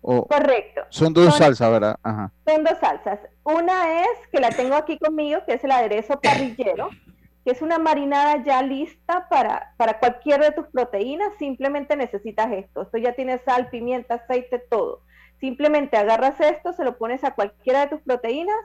[0.00, 0.82] Correcto.
[0.88, 1.96] Son dos salsas, ¿verdad?
[2.02, 2.32] Ajá.
[2.46, 3.20] Son dos salsas.
[3.44, 6.88] Una es, que la tengo aquí conmigo, que es el aderezo parrillero,
[7.44, 11.32] que es una marinada ya lista para, para cualquiera de tus proteínas.
[11.38, 12.82] Simplemente necesitas esto.
[12.82, 15.02] Esto ya tiene sal, pimienta, aceite, todo.
[15.40, 18.56] Simplemente agarras esto, se lo pones a cualquiera de tus proteínas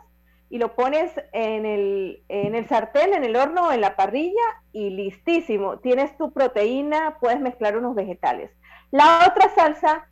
[0.49, 4.91] y lo pones en el, en el sartén, en el horno en la parrilla y
[4.91, 5.79] listísimo.
[5.79, 8.51] Tienes tu proteína, puedes mezclar unos vegetales.
[8.91, 10.07] La otra salsa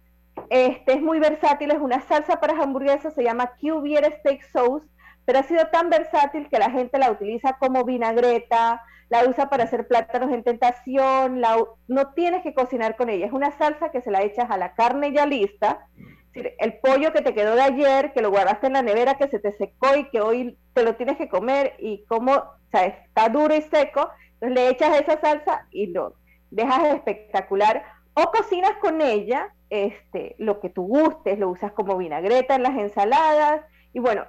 [0.49, 4.87] este es muy versátil, es una salsa para hamburguesas, se llama Cuvier Steak Sauce,
[5.25, 8.81] pero ha sido tan versátil que la gente la utiliza como vinagreta,
[9.13, 11.39] la usa para hacer plátanos en tentación,
[11.87, 14.73] no tienes que cocinar con ella, es una salsa que se la echas a la
[14.73, 15.87] carne ya lista,
[16.33, 19.37] el pollo que te quedó de ayer, que lo guardaste en la nevera, que se
[19.37, 23.61] te secó y que hoy te lo tienes que comer y como está duro y
[23.61, 26.15] seco, entonces le echas esa salsa y lo
[26.49, 27.83] dejas espectacular.
[28.15, 32.75] O cocinas con ella este, lo que tú gustes, lo usas como vinagreta en las
[32.75, 33.61] ensaladas
[33.93, 34.25] y bueno,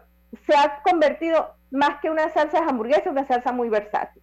[0.46, 4.22] se ha convertido más que una salsa de hamburguesa, una salsa muy versátil.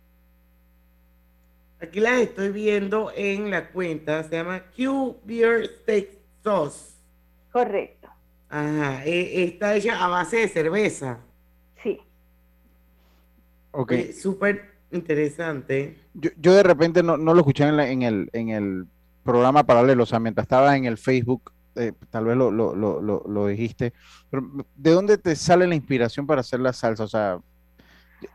[1.82, 6.10] Aquí las estoy viendo en la cuenta, se llama Q Beer Steak
[6.44, 6.94] Sauce.
[7.52, 8.08] Correcto.
[8.50, 11.20] Ajá, e, está hecha a base de cerveza.
[11.82, 12.00] Sí.
[13.72, 13.94] Ok.
[14.14, 15.98] Súper interesante.
[16.14, 18.88] Yo, yo, de repente no, no lo escuché en, en, el, en el
[19.24, 23.24] programa paralelo, o sea, mientras estaba en el Facebook, eh, tal vez lo, lo, lo,
[23.26, 23.94] lo, dijiste,
[24.30, 27.06] pero ¿de dónde te sale la inspiración para hacer la salsa?
[27.06, 27.40] O sea,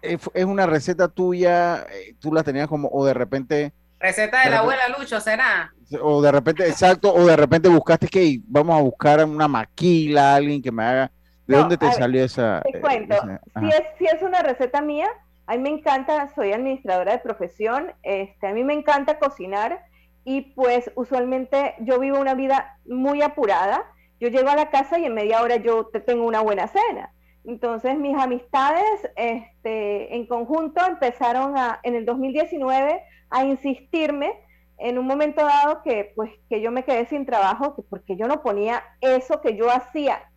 [0.03, 1.87] ¿es, una receta tuya?
[1.93, 3.73] Eh, ¿Tú la tenías como, o de repente...
[3.99, 5.73] Receta de, la abuela Lucho, ¿será?
[6.03, 10.63] O de repente, exacto, o de repente buscaste que vamos a buscar una maquila, alguien
[10.63, 11.11] que me haga...
[11.47, 12.61] ¿De dónde te salió esa?
[12.63, 13.15] Te cuento,
[13.61, 15.09] si, es, si es una receta mía,
[15.47, 19.81] a mí me encanta, soy administradora de profesión, este, a mí me encanta cocinar
[20.25, 23.85] y pues usualmente yo vivo una vida muy apurada.
[24.19, 27.13] Yo llego a la casa y en media hora yo tengo una buena cena.
[27.47, 34.33] Entonces mis amistades este, en conjunto empezaron a, en el 2019 a insistirme
[34.79, 38.43] en un momento dado que pues que yo me quedé sin trabajo porque yo no
[38.43, 40.29] ponía eso que yo hacía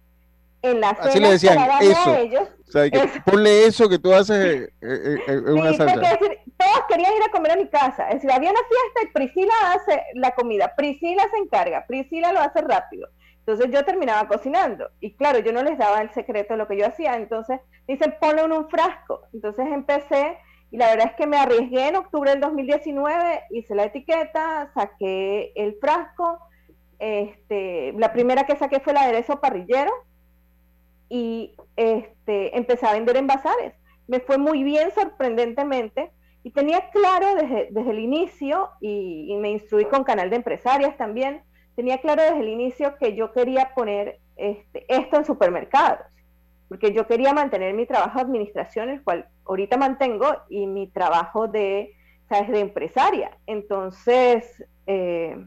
[0.62, 2.16] en la Así le decían, eso.
[2.16, 2.48] ellos.
[2.68, 6.00] O sea, que ponle eso que tú haces en una salsa.
[6.00, 8.08] Decir, todos querían ir a comer a mi casa.
[8.10, 12.42] Es decir, había una fiesta y Priscila hace la comida, Priscila se encarga, Priscila lo
[12.42, 13.08] hace rápido.
[13.50, 14.92] Entonces yo terminaba cocinando.
[15.00, 17.16] Y claro, yo no les daba el secreto de lo que yo hacía.
[17.16, 19.22] Entonces dicen, ponlo en un frasco.
[19.34, 20.38] Entonces empecé
[20.70, 25.52] y la verdad es que me arriesgué en octubre del 2019, hice la etiqueta, saqué
[25.56, 26.38] el frasco.
[27.00, 29.92] Este, la primera que saqué fue el aderezo parrillero
[31.10, 33.74] y este, empecé a vender en bazares.
[34.08, 36.12] Me fue muy bien sorprendentemente
[36.44, 41.42] y tenía claro desde, desde el inicio, y, me instruí con Canal de Empresarias también,
[41.80, 46.06] tenía claro desde el inicio que yo quería poner este, esto en supermercados,
[46.68, 51.48] porque yo quería mantener mi trabajo de administración, el cual ahorita mantengo, y mi trabajo
[51.48, 51.96] de,
[52.28, 52.50] ¿sabes?
[52.50, 53.32] de empresaria.
[53.48, 55.42] Entonces, eh,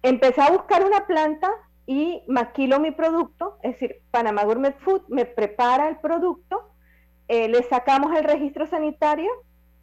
[0.00, 1.50] empecé a buscar una planta
[1.84, 6.70] y maquilo mi producto, es decir, Panamá Gourmet Food me prepara el producto,
[7.26, 9.28] eh, le sacamos el registro sanitario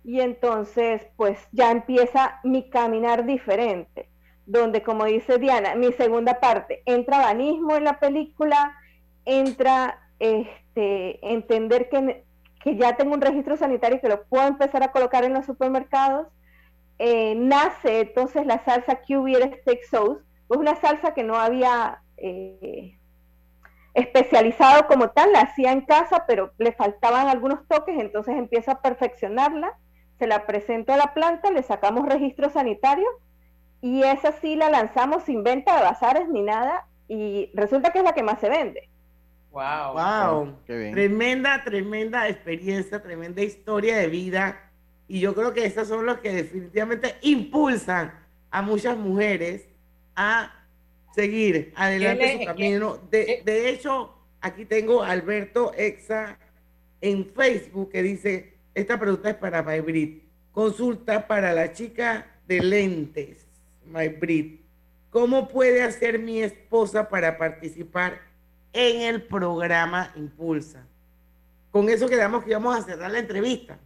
[0.05, 4.07] y entonces pues ya empieza mi caminar diferente,
[4.49, 8.75] donde como dice Diana, mi segunda parte, entra banismo en la película,
[9.23, 12.25] entra este, entender que,
[12.63, 16.27] que ya tengo un registro sanitario que lo puedo empezar a colocar en los supermercados,
[16.97, 22.97] eh, nace entonces la salsa Cubier Steak Sauce, pues una salsa que no había eh,
[23.93, 28.81] especializado como tal, la hacía en casa, pero le faltaban algunos toques, entonces empiezo a
[28.81, 29.77] perfeccionarla,
[30.17, 33.07] se la presento a la planta, le sacamos registro sanitario
[33.81, 38.03] y esa sí la lanzamos sin venta de bazares ni nada y resulta que es
[38.03, 38.89] la que más se vende.
[39.51, 44.69] Wow, wow, tremenda, tremenda experiencia, tremenda historia de vida
[45.07, 48.13] y yo creo que esos son los que definitivamente impulsan
[48.51, 49.67] a muchas mujeres
[50.15, 50.53] a
[51.15, 52.99] seguir adelante su camino.
[53.09, 56.37] De, de, hecho, aquí tengo a Alberto Exa
[57.01, 60.23] en Facebook que dice, esta pregunta es para Maybrit.
[60.51, 63.47] Consulta para la chica de lentes,
[63.89, 64.61] Maybrit.
[65.09, 68.21] ¿Cómo puede hacer mi esposa para participar
[68.73, 70.85] en el programa Impulsa?
[71.71, 73.77] con eso quedamos que íbamos a cerrar la entrevista.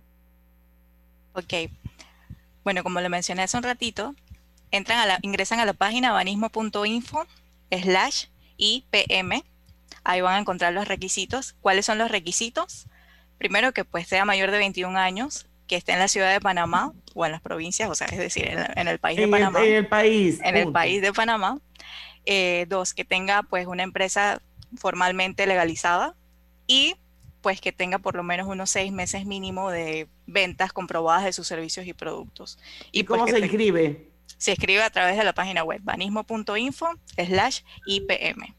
[1.33, 1.69] Ok.
[2.63, 4.15] Bueno, como le mencioné hace un ratito,
[4.71, 7.27] entran a la, ingresan a la página banismo.info
[7.71, 8.25] slash
[8.57, 9.43] IPM.
[10.05, 11.55] Ahí van a encontrar los requisitos.
[11.61, 12.87] ¿Cuáles son los requisitos?
[13.37, 16.93] Primero, que pues sea mayor de 21 años, que esté en la ciudad de Panamá
[17.13, 19.63] o en las provincias, o sea, es decir, en, el país de Panamá.
[19.63, 20.39] en el país.
[20.43, 21.59] En el país de Panamá.
[22.25, 24.41] Eh, dos, que tenga pues una empresa
[24.77, 26.15] formalmente legalizada
[26.67, 26.95] y
[27.41, 31.47] pues que tenga por lo menos unos seis meses mínimo de ventas comprobadas de sus
[31.47, 32.57] servicios y productos.
[32.91, 34.09] ¿Y, pues cómo se inscribe?
[34.37, 36.87] Se escribe a través de la página web banismo.info
[37.17, 38.55] slash IPM.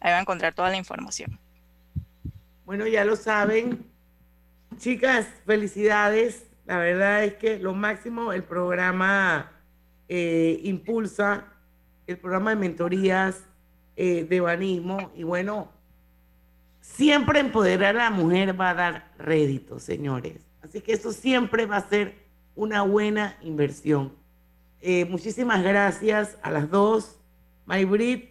[0.00, 1.38] Ahí va a encontrar toda la información.
[2.64, 3.87] Bueno, ya lo saben.
[4.76, 6.46] Chicas, felicidades.
[6.66, 9.50] La verdad es que lo máximo, el programa
[10.08, 11.46] eh, impulsa,
[12.06, 13.44] el programa de mentorías
[13.96, 15.10] eh, de banismo.
[15.16, 15.70] Y bueno,
[16.80, 20.46] siempre empoderar a la mujer va a dar rédito, señores.
[20.62, 22.14] Así que eso siempre va a ser
[22.54, 24.12] una buena inversión.
[24.80, 27.18] Eh, muchísimas gracias a las dos.
[27.66, 28.30] Maybrit,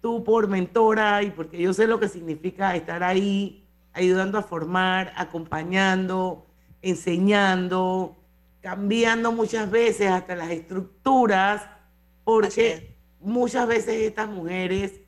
[0.00, 3.64] tú por mentora y porque yo sé lo que significa estar ahí,
[3.98, 6.46] ayudando a formar, acompañando,
[6.82, 8.16] enseñando,
[8.60, 11.68] cambiando muchas veces hasta las estructuras,
[12.24, 15.00] porque muchas veces estas mujeres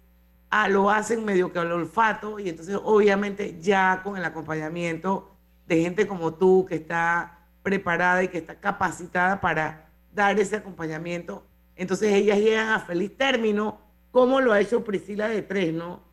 [0.51, 5.31] ah, lo hacen medio que al olfato y entonces obviamente ya con el acompañamiento
[5.67, 11.45] de gente como tú que está preparada y que está capacitada para dar ese acompañamiento,
[11.77, 13.81] entonces ellas llegan a feliz término,
[14.11, 16.10] como lo ha hecho Priscila de Tres, ¿no?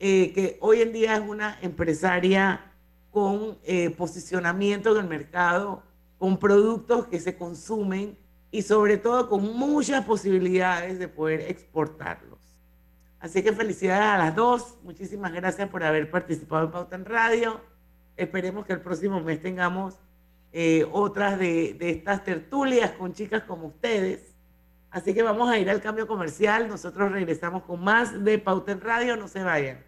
[0.00, 2.72] Eh, que hoy en día es una empresaria
[3.10, 5.82] con eh, posicionamiento en el mercado,
[6.18, 8.16] con productos que se consumen
[8.50, 12.38] y sobre todo con muchas posibilidades de poder exportarlos.
[13.18, 14.78] Así que felicidades a las dos.
[14.84, 17.60] Muchísimas gracias por haber participado en Pauta en Radio.
[18.16, 19.96] Esperemos que el próximo mes tengamos
[20.52, 24.36] eh, otras de, de estas tertulias con chicas como ustedes.
[24.90, 26.68] Así que vamos a ir al cambio comercial.
[26.68, 29.16] Nosotros regresamos con más de Pauta en Radio.
[29.16, 29.87] No se vayan.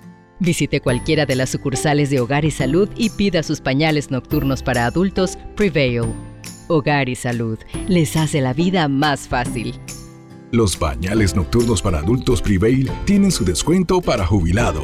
[0.41, 4.87] Visite cualquiera de las sucursales de Hogar y Salud y pida sus pañales nocturnos para
[4.87, 6.01] adultos Prevail.
[6.67, 9.79] Hogar y Salud les hace la vida más fácil.
[10.51, 14.83] Los pañales nocturnos para adultos Prevail tienen su descuento para jubilado.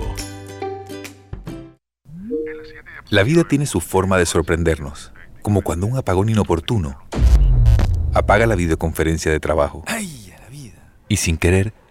[3.09, 6.99] La vida tiene su forma de sorprendernos, como cuando un apagón inoportuno
[8.13, 9.83] apaga la videoconferencia de trabajo.
[11.07, 11.73] Y sin querer,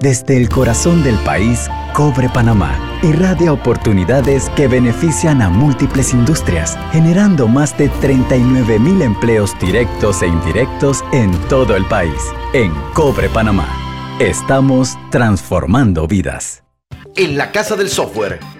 [0.00, 7.46] Desde el corazón del país, Cobre Panamá irradia oportunidades que benefician a múltiples industrias, generando
[7.46, 12.18] más de 39 mil empleos directos e indirectos en todo el país.
[12.54, 13.68] En Cobre Panamá,
[14.18, 16.62] estamos transformando vidas.
[17.14, 18.40] En la Casa del Software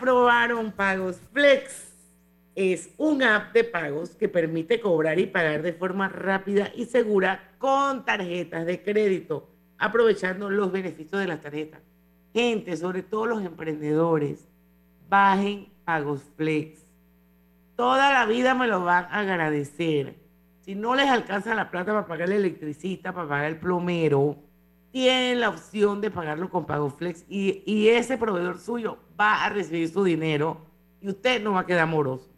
[0.00, 1.92] Aprobaron Pagos Flex.
[2.54, 7.52] Es un app de pagos que permite cobrar y pagar de forma rápida y segura
[7.58, 11.82] con tarjetas de crédito, aprovechando los beneficios de las tarjetas.
[12.32, 14.48] Gente, sobre todo los emprendedores,
[15.10, 16.80] bajen Pagos Flex.
[17.76, 20.14] Toda la vida me lo van a agradecer.
[20.62, 24.38] Si no les alcanza la plata para pagar el electricista, para pagar el plomero,
[24.92, 29.88] tienen la opción de pagarlo con PagoFlex y, y ese proveedor suyo va a recibir
[29.90, 30.58] su dinero
[31.02, 32.28] y usted no va a quedar moroso.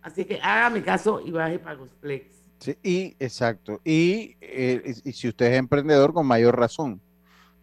[0.00, 2.26] Así que haga mi caso y baje PagosFlex.
[2.58, 3.80] Sí, y exacto.
[3.84, 7.00] Y, eh, y, y si usted es emprendedor, con mayor razón.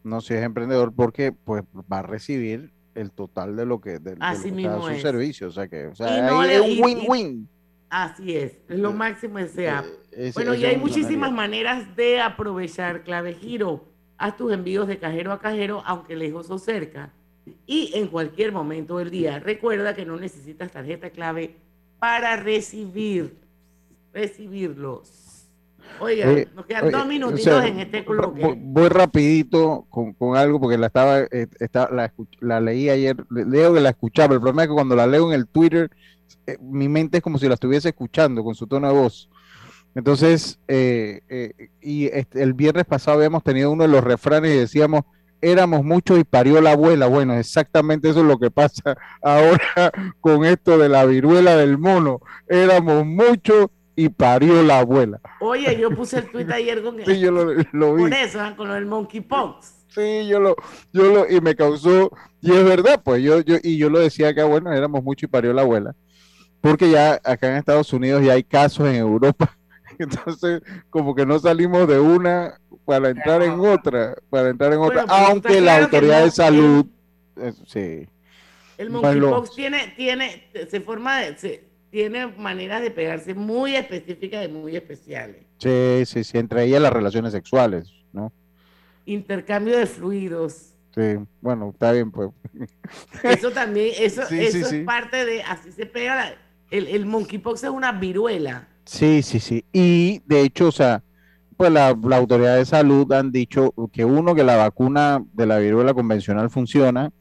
[0.04, 4.16] No si es emprendedor, porque pues va a recibir el total de lo que de,
[4.16, 5.02] de Así lo que da su es.
[5.02, 5.48] servicio.
[5.48, 7.50] O sea que o sea, no ahí le- es un win-win.
[7.90, 9.86] Así es, es lo máximo ese app.
[10.12, 13.86] ese- bueno, y hay muchísimas maneras de aprovechar Clave Giro.
[14.18, 17.12] Haz tus envíos de cajero a cajero, aunque lejos o cerca,
[17.68, 19.40] y en cualquier momento del día.
[19.40, 21.56] Recuerda que no necesitas tarjeta clave
[22.00, 23.36] para recibir,
[24.14, 25.48] recibirlos.
[26.02, 28.56] Oiga, Oye, nos quedan oye, dos o minutitos sea, en este Voy, bloque.
[28.58, 33.46] voy rapidito con, con algo porque la estaba, eh, está- la, la leí ayer, le-
[33.46, 35.90] leo que la escuchaba, el problema es que cuando la leo en el Twitter,
[36.48, 39.30] eh, mi mente es como si la estuviese escuchando con su tono de voz.
[39.96, 44.58] Entonces, eh, eh, y este, el viernes pasado habíamos tenido uno de los refranes y
[44.60, 45.02] decíamos,
[45.42, 47.08] éramos muchos y parió la abuela.
[47.08, 52.22] Bueno, exactamente eso es lo que pasa ahora con esto de la viruela del mono.
[52.48, 55.20] Éramos muchos y parió la abuela.
[55.42, 58.04] Oye, yo puse el tweet ayer con Sí, yo lo, lo vi.
[58.04, 59.80] Por eso, ah, con lo del monkeypox.
[59.90, 60.56] Sí, yo lo,
[60.94, 62.12] yo lo, y me causó,
[62.42, 65.30] y es verdad, pues yo, yo, y yo lo decía acá, bueno, éramos mucho y
[65.30, 65.96] parió la abuela,
[66.62, 69.58] porque ya acá en Estados Unidos ya hay casos en Europa,
[69.98, 70.62] entonces
[70.92, 72.60] como que no salimos de una
[72.90, 76.86] para entrar en otra, para entrar en otra, Bueno, aunque la autoridad no- de salud,
[77.38, 78.08] eh, sí,
[78.80, 84.52] El monkeypox tiene, tiene, se forma de, se- tiene maneras de pegarse muy específicas y
[84.52, 85.38] muy especiales.
[85.60, 88.32] Sí, sí, sí, entre ellas las relaciones sexuales, ¿no?
[89.06, 90.74] Intercambio de fluidos.
[90.96, 91.02] Sí,
[91.42, 92.30] bueno, está bien, pues.
[93.24, 94.84] Eso también, eso, Sí, eso sí, es sí.
[94.84, 96.36] parte de, así se pega, la-
[96.72, 98.68] el, el monkeypox es una viruela.
[98.86, 99.64] Sí, sí, sí.
[99.72, 101.04] Y de hecho, o sea,
[101.60, 105.60] pues la, la autoridad de salud han dicho que uno, que la vacuna de la
[105.60, 107.12] viruela convencional funciona,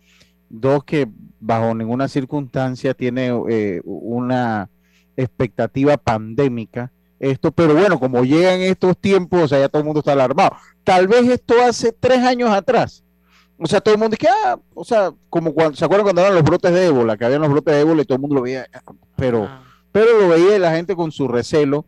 [0.49, 1.09] dos, que
[1.41, 4.70] bajo ninguna circunstancia tiene eh, una
[5.16, 10.01] expectativa pandémica esto, pero bueno, como llegan estos tiempos, o sea, ya todo el mundo
[10.01, 10.53] está alarmado.
[10.84, 13.03] Tal vez esto hace tres años atrás.
[13.59, 16.34] O sea, todo el mundo dice, ah, o sea, como cuando, ¿se acuerdan cuando eran
[16.34, 17.16] los brotes de ébola?
[17.16, 18.68] Que habían los brotes de ébola y todo el mundo lo veía,
[19.16, 19.49] pero,
[19.91, 21.84] pero lo veía la gente con su recelo.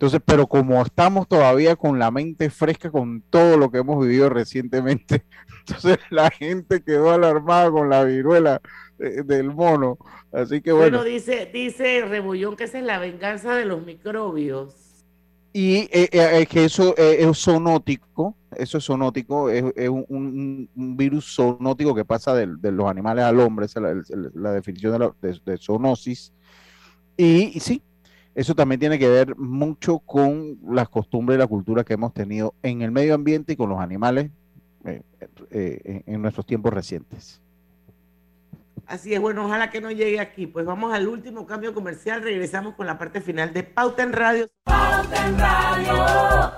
[0.00, 4.30] Entonces, pero como estamos todavía con la mente fresca con todo lo que hemos vivido
[4.30, 5.26] recientemente,
[5.66, 8.62] entonces la gente quedó alarmada con la viruela
[8.98, 9.98] eh, del mono.
[10.32, 14.74] Así que Bueno, bueno, dice, dice Rebullón que esa es la venganza de los microbios.
[15.52, 20.06] y eh, eh, es que eso eh, es zoonótico, eso es zoonótico, es, es un,
[20.08, 24.92] un- un virus zoonótico que pasa de, los animales al hombre, esa es la, definición
[24.92, 26.32] de, la, de- de zoonosis.
[27.18, 27.82] Y, y sí,
[28.40, 32.54] eso también tiene que ver mucho con las costumbres y la cultura que hemos tenido
[32.62, 34.30] en el medio ambiente y con los animales
[34.86, 35.02] eh,
[35.50, 37.42] eh, en, en nuestros tiempos recientes.
[38.86, 40.46] Así es, bueno, ojalá que no llegue aquí.
[40.46, 42.22] Pues vamos al último cambio comercial.
[42.22, 44.48] Regresamos con la parte final de Pauta en Radio.
[44.64, 46.52] Pauta en Radio.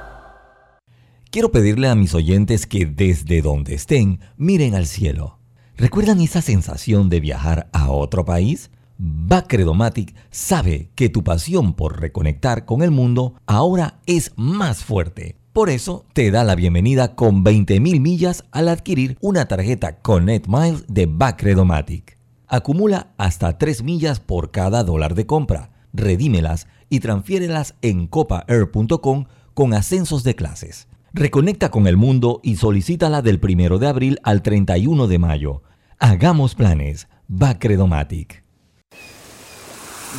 [1.33, 5.41] Quiero pedirle a mis oyentes que desde donde estén miren al cielo.
[5.77, 8.71] ¿Recuerdan esa sensación de viajar a otro país?
[8.99, 15.37] Bacredomatic sabe que tu pasión por reconectar con el mundo ahora es más fuerte.
[15.53, 20.85] Por eso te da la bienvenida con 20.000 millas al adquirir una tarjeta Connect Miles
[20.89, 22.19] de Bacredomatic.
[22.49, 25.71] Acumula hasta 3 millas por cada dólar de compra.
[25.93, 30.89] Redímelas y transfiérelas en copaair.com con ascensos de clases.
[31.13, 35.63] Reconecta con el mundo y solicítala del 1 de abril al 31 de mayo.
[35.99, 37.09] Hagamos planes.
[37.29, 38.42] Bacredomatic.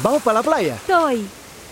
[0.02, 0.76] ¿Vamos para la playa?
[0.76, 1.26] Estoy.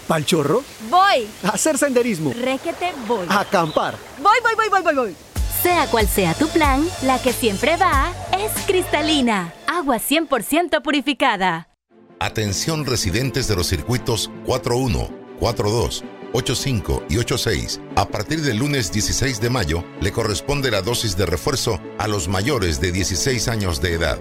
[0.07, 0.63] ¿Pal chorro?
[0.89, 1.27] Voy.
[1.43, 2.33] ¿A hacer senderismo?
[2.33, 3.25] Requete voy.
[3.29, 3.95] ¿A acampar?
[4.21, 5.15] Voy, voy, voy, voy, voy, voy.
[5.61, 9.53] Sea cual sea tu plan, la que siempre va es cristalina.
[9.67, 11.67] Agua 100% purificada.
[12.19, 15.09] Atención residentes de los circuitos 41,
[15.39, 16.03] 42,
[16.33, 17.81] 85 y 86.
[17.95, 22.27] A partir del lunes 16 de mayo le corresponde la dosis de refuerzo a los
[22.27, 24.19] mayores de 16 años de edad.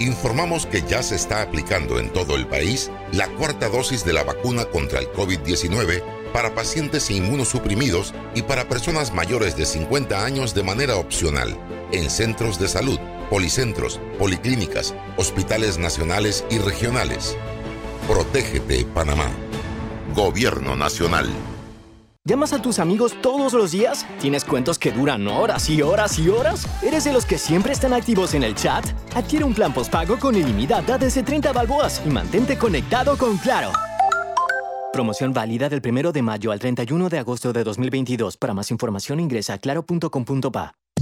[0.00, 4.24] Informamos que ya se está aplicando en todo el país la cuarta dosis de la
[4.24, 10.64] vacuna contra el COVID-19 para pacientes inmunosuprimidos y para personas mayores de 50 años de
[10.64, 11.56] manera opcional
[11.92, 12.98] en centros de salud,
[13.30, 17.36] policentros, policlínicas, hospitales nacionales y regionales.
[18.08, 19.30] Protégete, Panamá.
[20.14, 21.30] Gobierno Nacional.
[22.26, 24.06] ¿Llamas a tus amigos todos los días?
[24.18, 26.66] ¿Tienes cuentos que duran horas y horas y horas?
[26.82, 28.82] ¿Eres de los que siempre están activos en el chat?
[29.14, 33.72] Adquiere un plan postpago con ilimitada desde 30 balboas y mantente conectado con Claro.
[34.90, 38.38] Promoción válida del 1 de mayo al 31 de agosto de 2022.
[38.38, 40.74] Para más información ingresa a claro.com.pa.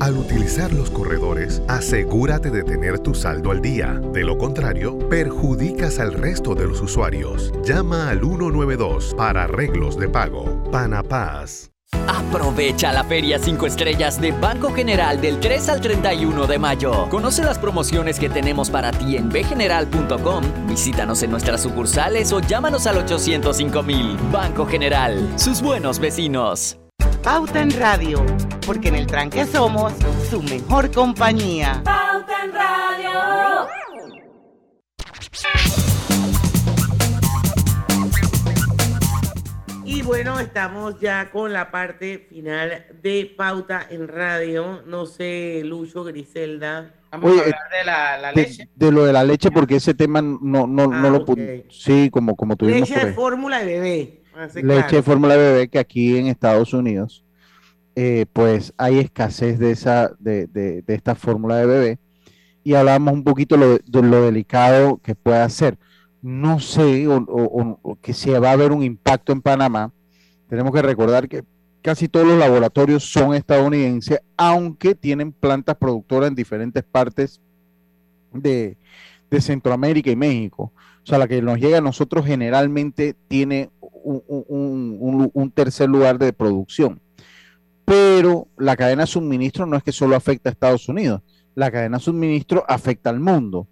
[0.00, 4.00] Al utilizar los corredores, asegúrate de tener tu saldo al día.
[4.12, 7.52] De lo contrario, perjudicas al resto de los usuarios.
[7.62, 10.62] Llama al 192 para arreglos de pago.
[10.72, 11.70] Panapaz.
[12.08, 17.06] Aprovecha la Feria 5 Estrellas de Banco General del 3 al 31 de mayo.
[17.10, 20.44] Conoce las promociones que tenemos para ti en bgeneral.com.
[20.66, 24.16] Visítanos en nuestras sucursales o llámanos al 805 mil.
[24.32, 26.79] Banco General, sus buenos vecinos.
[27.22, 28.24] Pauta en Radio,
[28.66, 29.92] porque en el tranque somos
[30.30, 31.82] su mejor compañía.
[31.84, 33.68] Pauta en Radio.
[39.84, 44.82] Y bueno, estamos ya con la parte final de Pauta en Radio.
[44.86, 47.84] No sé, Lucho, Griselda, Vamos Oye, a hablar de
[48.22, 48.68] la, leche.
[48.72, 50.38] de lo de la leche, porque ese tema no,
[50.68, 54.19] no, no Ah, lo pu- Sí, como, como tuvimos Leche de fórmula de bebé.
[54.48, 54.96] Ser leche claro.
[54.96, 57.24] de fórmula de bebé que aquí en Estados Unidos
[57.96, 61.98] eh, pues hay escasez de esa de, de- de esta fórmula de bebé.
[62.62, 65.76] Y hablábamos un poquito lo, de lo delicado que puede ser.
[66.22, 69.92] No sé o, o- o que si va a haber un impacto en Panamá.
[70.48, 71.42] Tenemos que recordar que
[71.82, 77.40] casi todos los laboratorios son estadounidenses aunque tienen plantas productoras en diferentes partes
[78.32, 78.76] de,
[79.30, 80.72] de Centroamérica y México.
[81.02, 83.70] O sea, la que nos llega a nosotros generalmente tiene
[84.02, 87.00] un, tercer lugar de producción.
[87.84, 91.22] Pero la cadena de suministro no es que solo afecta a Estados Unidos,
[91.54, 93.66] la cadena de suministro afecta al mundo.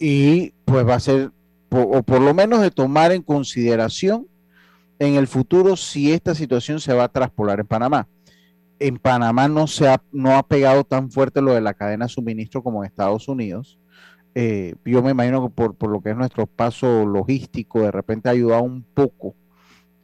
[0.00, 1.30] Y pues va a ser,
[1.70, 4.26] o por lo menos de tomar en consideración
[4.98, 8.08] en el futuro si esta situación se va a traspolar en Panamá.
[8.78, 12.12] En Panamá no se ha, no ha pegado tan fuerte lo de la cadena de
[12.12, 13.78] suministro como en Estados Unidos.
[14.34, 18.28] Eh, yo me imagino que por, por lo que es nuestro paso logístico, de repente
[18.28, 19.34] ha ayudado un poco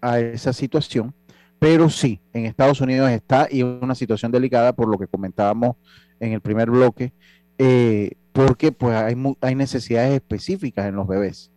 [0.01, 1.15] a esa situación,
[1.59, 5.77] pero sí, en Estados Unidos está y es una situación delicada por lo que comentábamos
[6.21, 7.13] en el primer bloque,
[7.59, 11.51] eh, porque pues hay, hay necesidades específicas en los bebés.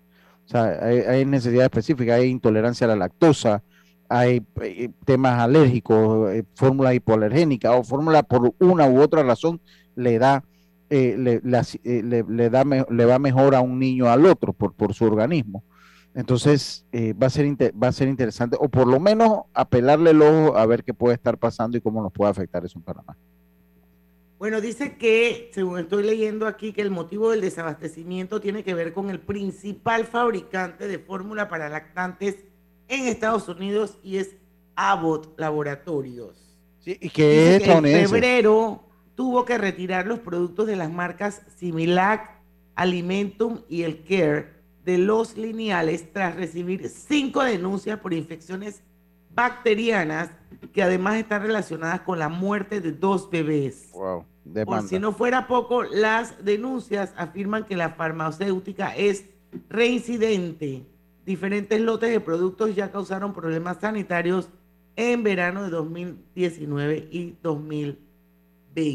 [0.45, 3.63] O sea, hay, hay necesidades específicas, hay intolerancia a la lactosa,
[4.11, 9.61] hay eh, temas alérgicos, eh, fórmula hipoalergénica o fórmula por una u otra razón
[9.95, 10.43] le da,
[10.92, 11.42] eh, le,
[11.84, 14.94] eh, le- le da me- le va mejor a un niño al otro por, por
[14.94, 15.64] su organismo.
[16.14, 17.46] Entonces eh, va, a ser
[17.82, 21.16] va a ser interesante, o por lo menos apelarle el ojo a ver qué puede
[21.16, 23.16] estar pasando y cómo nos puede afectar eso en Panamá.
[24.38, 28.92] Bueno, dice que, según estoy leyendo aquí, que el motivo del desabastecimiento tiene que ver
[28.92, 32.38] con el principal fabricante de fórmula para lactantes
[32.89, 34.36] en Estados Unidos y es
[34.76, 36.58] Abbott Laboratorios.
[36.80, 37.72] Sí, y que Dice es que
[38.02, 38.84] en febrero
[39.22, 42.41] tuvo que retirar los productos de las marcas Similac,
[42.74, 44.49] Alimentum y el Care
[44.84, 48.82] de los lineales tras recibir cinco denuncias por infecciones
[49.30, 50.32] bacterianas
[50.74, 53.91] que además están relacionadas con la muerte de dos bebés.
[53.93, 54.26] Wow,
[54.65, 59.26] Por si no fuera poco, las denuncias afirman que la farmacéutica es
[59.69, 60.84] reincidente.
[61.28, 64.49] Diferentes lotes de productos ya causaron problemas sanitarios
[64.95, 68.11] en verano de 2019 y 2020.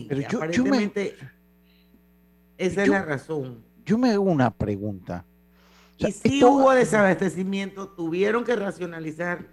[0.08, 1.14] Pero yo- yo me- Aparentemente,
[2.58, 3.62] esa es la razón.
[3.84, 5.24] Yo me hago una pregunta.
[5.96, 9.46] O sea, y si esto- hubo desabastecimiento, tuvieron que racionalizar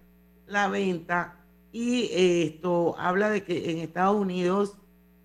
[0.47, 1.37] la venta
[1.71, 4.77] y eh, esto habla de que en Estados Unidos,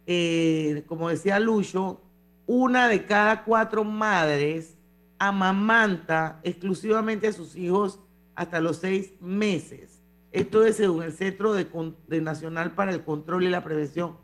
[0.06, 2.00] eh, como decía Lucho,
[2.46, 4.76] una de cada cuatro madres
[5.18, 8.00] amamanta exclusivamente a sus hijos
[8.34, 10.00] hasta los seis meses.
[10.32, 14.16] Esto es según el Centro de Nacional para el Control y la Prevención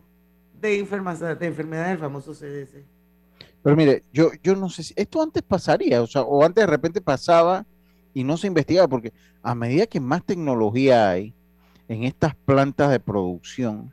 [0.68, 2.84] de, Enferma- de Enfermedades, el famoso CDC.
[3.62, 6.66] Pero mire, yo, yo no sé si esto antes pasaría, o sea, o antes de
[6.70, 7.64] repente pasaba
[8.12, 9.12] y no se investigaba, porque
[9.42, 11.34] a medida que más tecnología hay
[11.88, 13.90] en estas plantas de producción,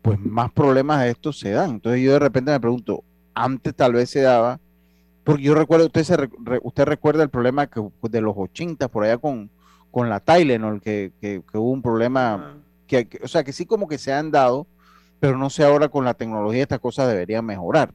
[0.00, 1.70] pues más problemas de estos se dan.
[1.72, 3.04] Entonces yo de repente me pregunto,
[3.34, 4.58] antes tal vez se daba,
[5.24, 6.16] porque yo recuerdo, usted, se,
[6.62, 9.50] usted recuerda el problema que, de los 80 por allá con,
[9.90, 12.56] con la Tylenol, que, que, que hubo un problema,
[12.86, 14.66] que, que- o sea, que sí como que se han dado,
[15.22, 17.92] pero no sé ahora con la tecnología estas cosas deberían mejorar.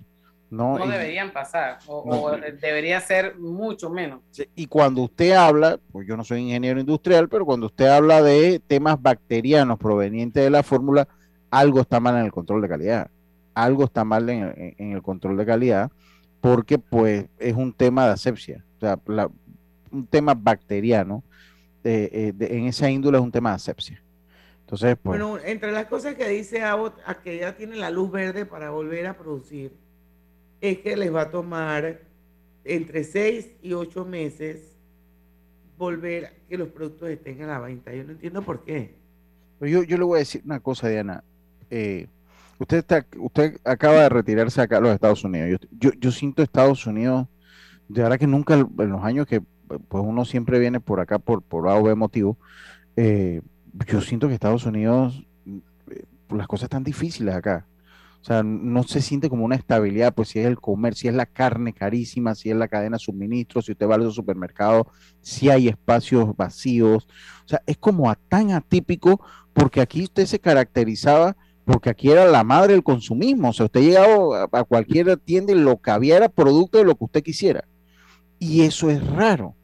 [0.49, 0.78] ¿no?
[0.80, 2.21] No deberían pasar, o, No.
[2.21, 4.21] o debería ser mucho menos.
[4.55, 8.61] Y cuando usted habla, pues yo no soy ingeniero industrial, pero cuando usted habla de
[8.65, 11.05] temas bacterianos provenientes de la fórmula,
[11.51, 13.11] algo está mal en el control de calidad.
[13.55, 15.91] Algo está mal en, el- en el control de calidad,
[16.39, 19.30] porque pues es un tema de asepsia, o sea, la-
[19.91, 21.23] un tema bacteriano.
[21.84, 24.01] eh, eh, de- en esa índole es un tema de asepsia.
[24.68, 28.11] Entonces, pues, Bueno, entre las cosas que dice Abbott, a que ya tiene la luz
[28.11, 29.72] verde para volver a producir,
[30.59, 32.01] es que les va a tomar
[32.65, 34.76] entre 6 y 8 meses
[35.78, 37.93] volver a que los productos estén a la venta.
[37.93, 38.93] Yo no entiendo por qué.
[39.57, 41.24] Pero yo, yo le voy a decir una cosa, Diana.
[41.70, 42.07] Eh,
[42.59, 45.61] usted está, usted acaba de retirarse acá a los Estados Unidos.
[45.61, 47.26] Yo, yo, yo siento Estados Unidos,
[47.88, 49.41] de verdad que nunca, en los años que
[49.88, 52.38] pues uno siempre viene por acá por, por A o B motivo,
[52.97, 53.41] eh,
[53.88, 57.67] yo siento que Estados Unidos, eh, las cosas están difíciles acá.
[58.21, 61.13] O sea, no se siente como una estabilidad, pues si es el comer, si es
[61.13, 64.88] la carne carísima, si es la cadena de suministro, si usted va al supermercado,
[65.21, 67.07] si hay espacios vacíos.
[67.45, 69.21] O sea, es como a- tan atípico
[69.53, 73.49] porque aquí usted se caracterizaba porque aquí era la madre del consumismo.
[73.49, 76.95] O sea, usted llegaba a cualquier tienda y lo que había era producto de lo
[76.95, 77.65] que usted quisiera.
[78.39, 79.57] Y eso es raro.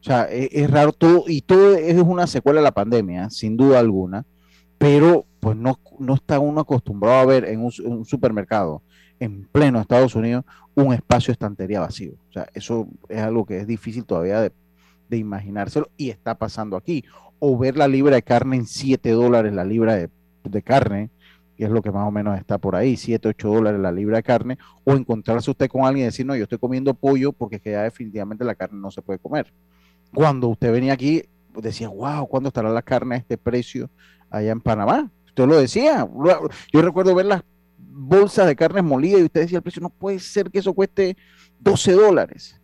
[0.00, 3.56] O sea, e- es, raro todo, y todo es una secuela de la pandemia, sin
[3.56, 4.24] duda alguna,
[4.78, 8.82] pero pues no, no está uno acostumbrado a ver en un, supermercado
[9.18, 10.44] en pleno Estados Unidos
[10.74, 12.12] un espacio de estantería vacío.
[12.30, 14.52] O sea, eso es algo que es difícil todavía de,
[15.10, 17.04] de imaginárselo y está pasando aquí.
[17.38, 20.08] O ver la libra de carne en 7 dólares la libra de,
[20.44, 21.10] de carne,
[21.56, 24.16] que es lo que más o menos está por ahí, 7, 8 dólares la libra
[24.16, 27.56] de carne, o encontrarse usted con alguien y decir, no, yo estoy comiendo pollo porque
[27.56, 29.52] es ya definitivamente la carne no se puede comer.
[30.12, 33.90] Cuando usted venía aquí, decía, wow, ¿cuándo estará la carne a este precio
[34.30, 35.10] allá en Panamá?
[35.26, 36.08] Usted lo decía.
[36.72, 37.42] Yo recuerdo ver las
[37.78, 41.16] bolsas de carne molida y usted decía, el precio no puede ser que eso cueste
[41.60, 42.60] 12 dólares.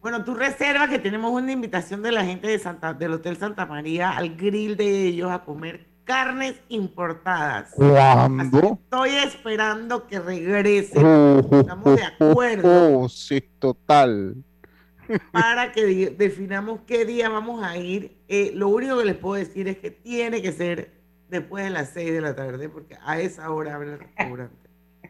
[0.00, 3.66] Bueno, tú reservas que tenemos una invitación de la gente de Santa, del Hotel Santa
[3.66, 7.72] María al grill de ellos a comer carnes importadas.
[7.74, 8.78] ¿Cuándo?
[8.84, 10.98] Estoy esperando que regrese.
[11.04, 14.36] Oh, Estamos de acuerdo oh, sí, total.
[15.32, 18.16] Para que definamos qué día vamos a ir.
[18.28, 20.90] Eh, lo único que les puedo decir es que tiene que ser
[21.28, 24.68] después de las 6 de la tarde, porque a esa hora abre el restaurante.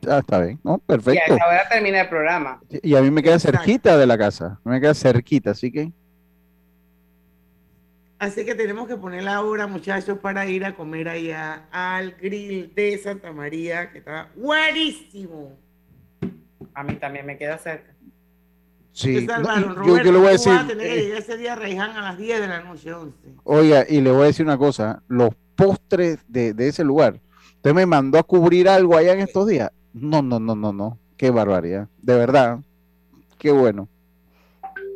[0.08, 0.72] Ah, está bien, ¿no?
[0.74, 1.34] Y a Perfecto.
[1.34, 2.60] esa hora termina el programa.
[2.82, 3.58] Y a mí me queda Exacto.
[3.58, 5.92] cerquita de la casa, me queda cerquita, así que
[8.18, 12.74] Así que tenemos que poner la hora, muchachos, para ir a comer allá al grill
[12.74, 15.56] de Santa María, que está buenísimo.
[16.74, 17.94] A mí también me queda cerca.
[18.98, 19.26] Sí.
[19.86, 22.40] Yo, yo le voy a decir, a tener eh, ese día Reiján a las 10
[22.40, 23.16] de la noche, 11.
[23.44, 27.20] oiga, y le voy a decir una cosa, los postres de, de ese lugar,
[27.56, 29.70] usted me mandó a cubrir algo allá en estos días.
[29.92, 32.58] No, no, no, no, no, qué barbaridad, de verdad,
[33.38, 33.88] qué bueno.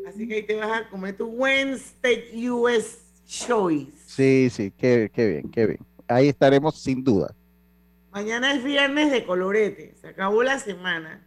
[0.09, 3.93] Así que ahí te vas a comer tu Wednesday US Choice.
[4.07, 5.81] Sí, sí, qué, qué bien, qué bien.
[6.09, 7.35] Ahí estaremos sin duda.
[8.13, 11.25] Mañana es viernes de colorete, se acabó la semana.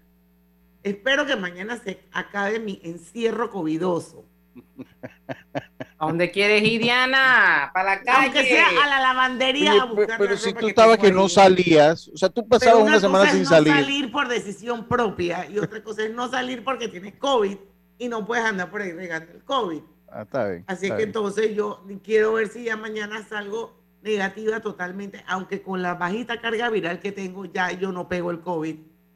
[0.86, 4.24] Espero que mañana se acabe mi encierro covidoso.
[5.98, 7.72] ¿A dónde quieres ir, Diana?
[7.74, 8.26] Para la calle.
[8.26, 10.98] Aunque sea a la lavandería Oye, a buscar pero la si ropa tú que estabas
[11.00, 13.74] tengo que no salías, o sea, tú pasabas una cosa semana es sin no salir.
[13.74, 17.58] salir por decisión propia y otra cosa es no salir porque tienes COVID
[17.98, 19.82] y no puedes andar por ahí regando el COVID.
[20.10, 20.66] Ah, está bien.
[20.68, 21.10] Así está que bien.
[21.10, 26.70] entonces yo quiero ver si ya mañana salgo negativa totalmente, aunque con la bajita carga
[26.70, 28.76] viral que tengo ya yo no pego el COVID.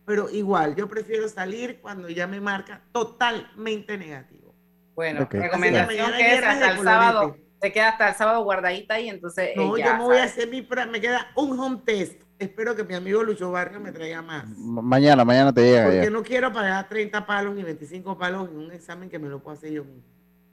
[0.10, 4.55] Pero igual, yo prefiero salir cuando ya me marca totalmente negativo.
[4.95, 5.36] Bueno, Ok.
[5.36, 6.84] recomendación que es hasta el colorete.
[6.84, 7.38] sábado.
[7.62, 9.49] Se queda hasta el sábado guardadita ahí, entonces.
[9.49, 12.20] eh, No, ya yo me voy a hacer mi me queda un home test.
[12.39, 14.47] Espero que mi amigo Lucho Barrio me traiga más.
[14.57, 16.10] Ma- Mañana, mañana te llega Porque ya.
[16.10, 19.57] no quiero pagar 30 palos ni 25 palos en un examen que me lo puedo
[19.57, 20.01] hacer yo mismo.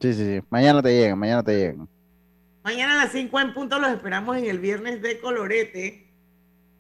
[0.03, 0.47] Sí, sí, sí.
[0.51, 1.89] Mañana te llegan, mañana te llegan.
[2.63, 6.13] Mañana a las 5 en punto los esperamos en el viernes de colorete,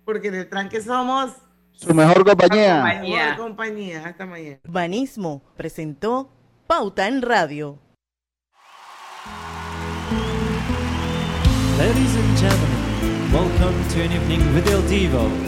[0.04, 1.32] porque en el tranque somos
[1.78, 2.82] Su mejor compañía.
[3.02, 4.02] mejor compañía.
[4.06, 4.58] Hasta mañana.
[4.64, 6.30] Banismo presentó
[6.66, 7.78] Pauta en Radio.
[11.78, 15.28] Ladies and gentlemen, welcome to an evening with El Divo.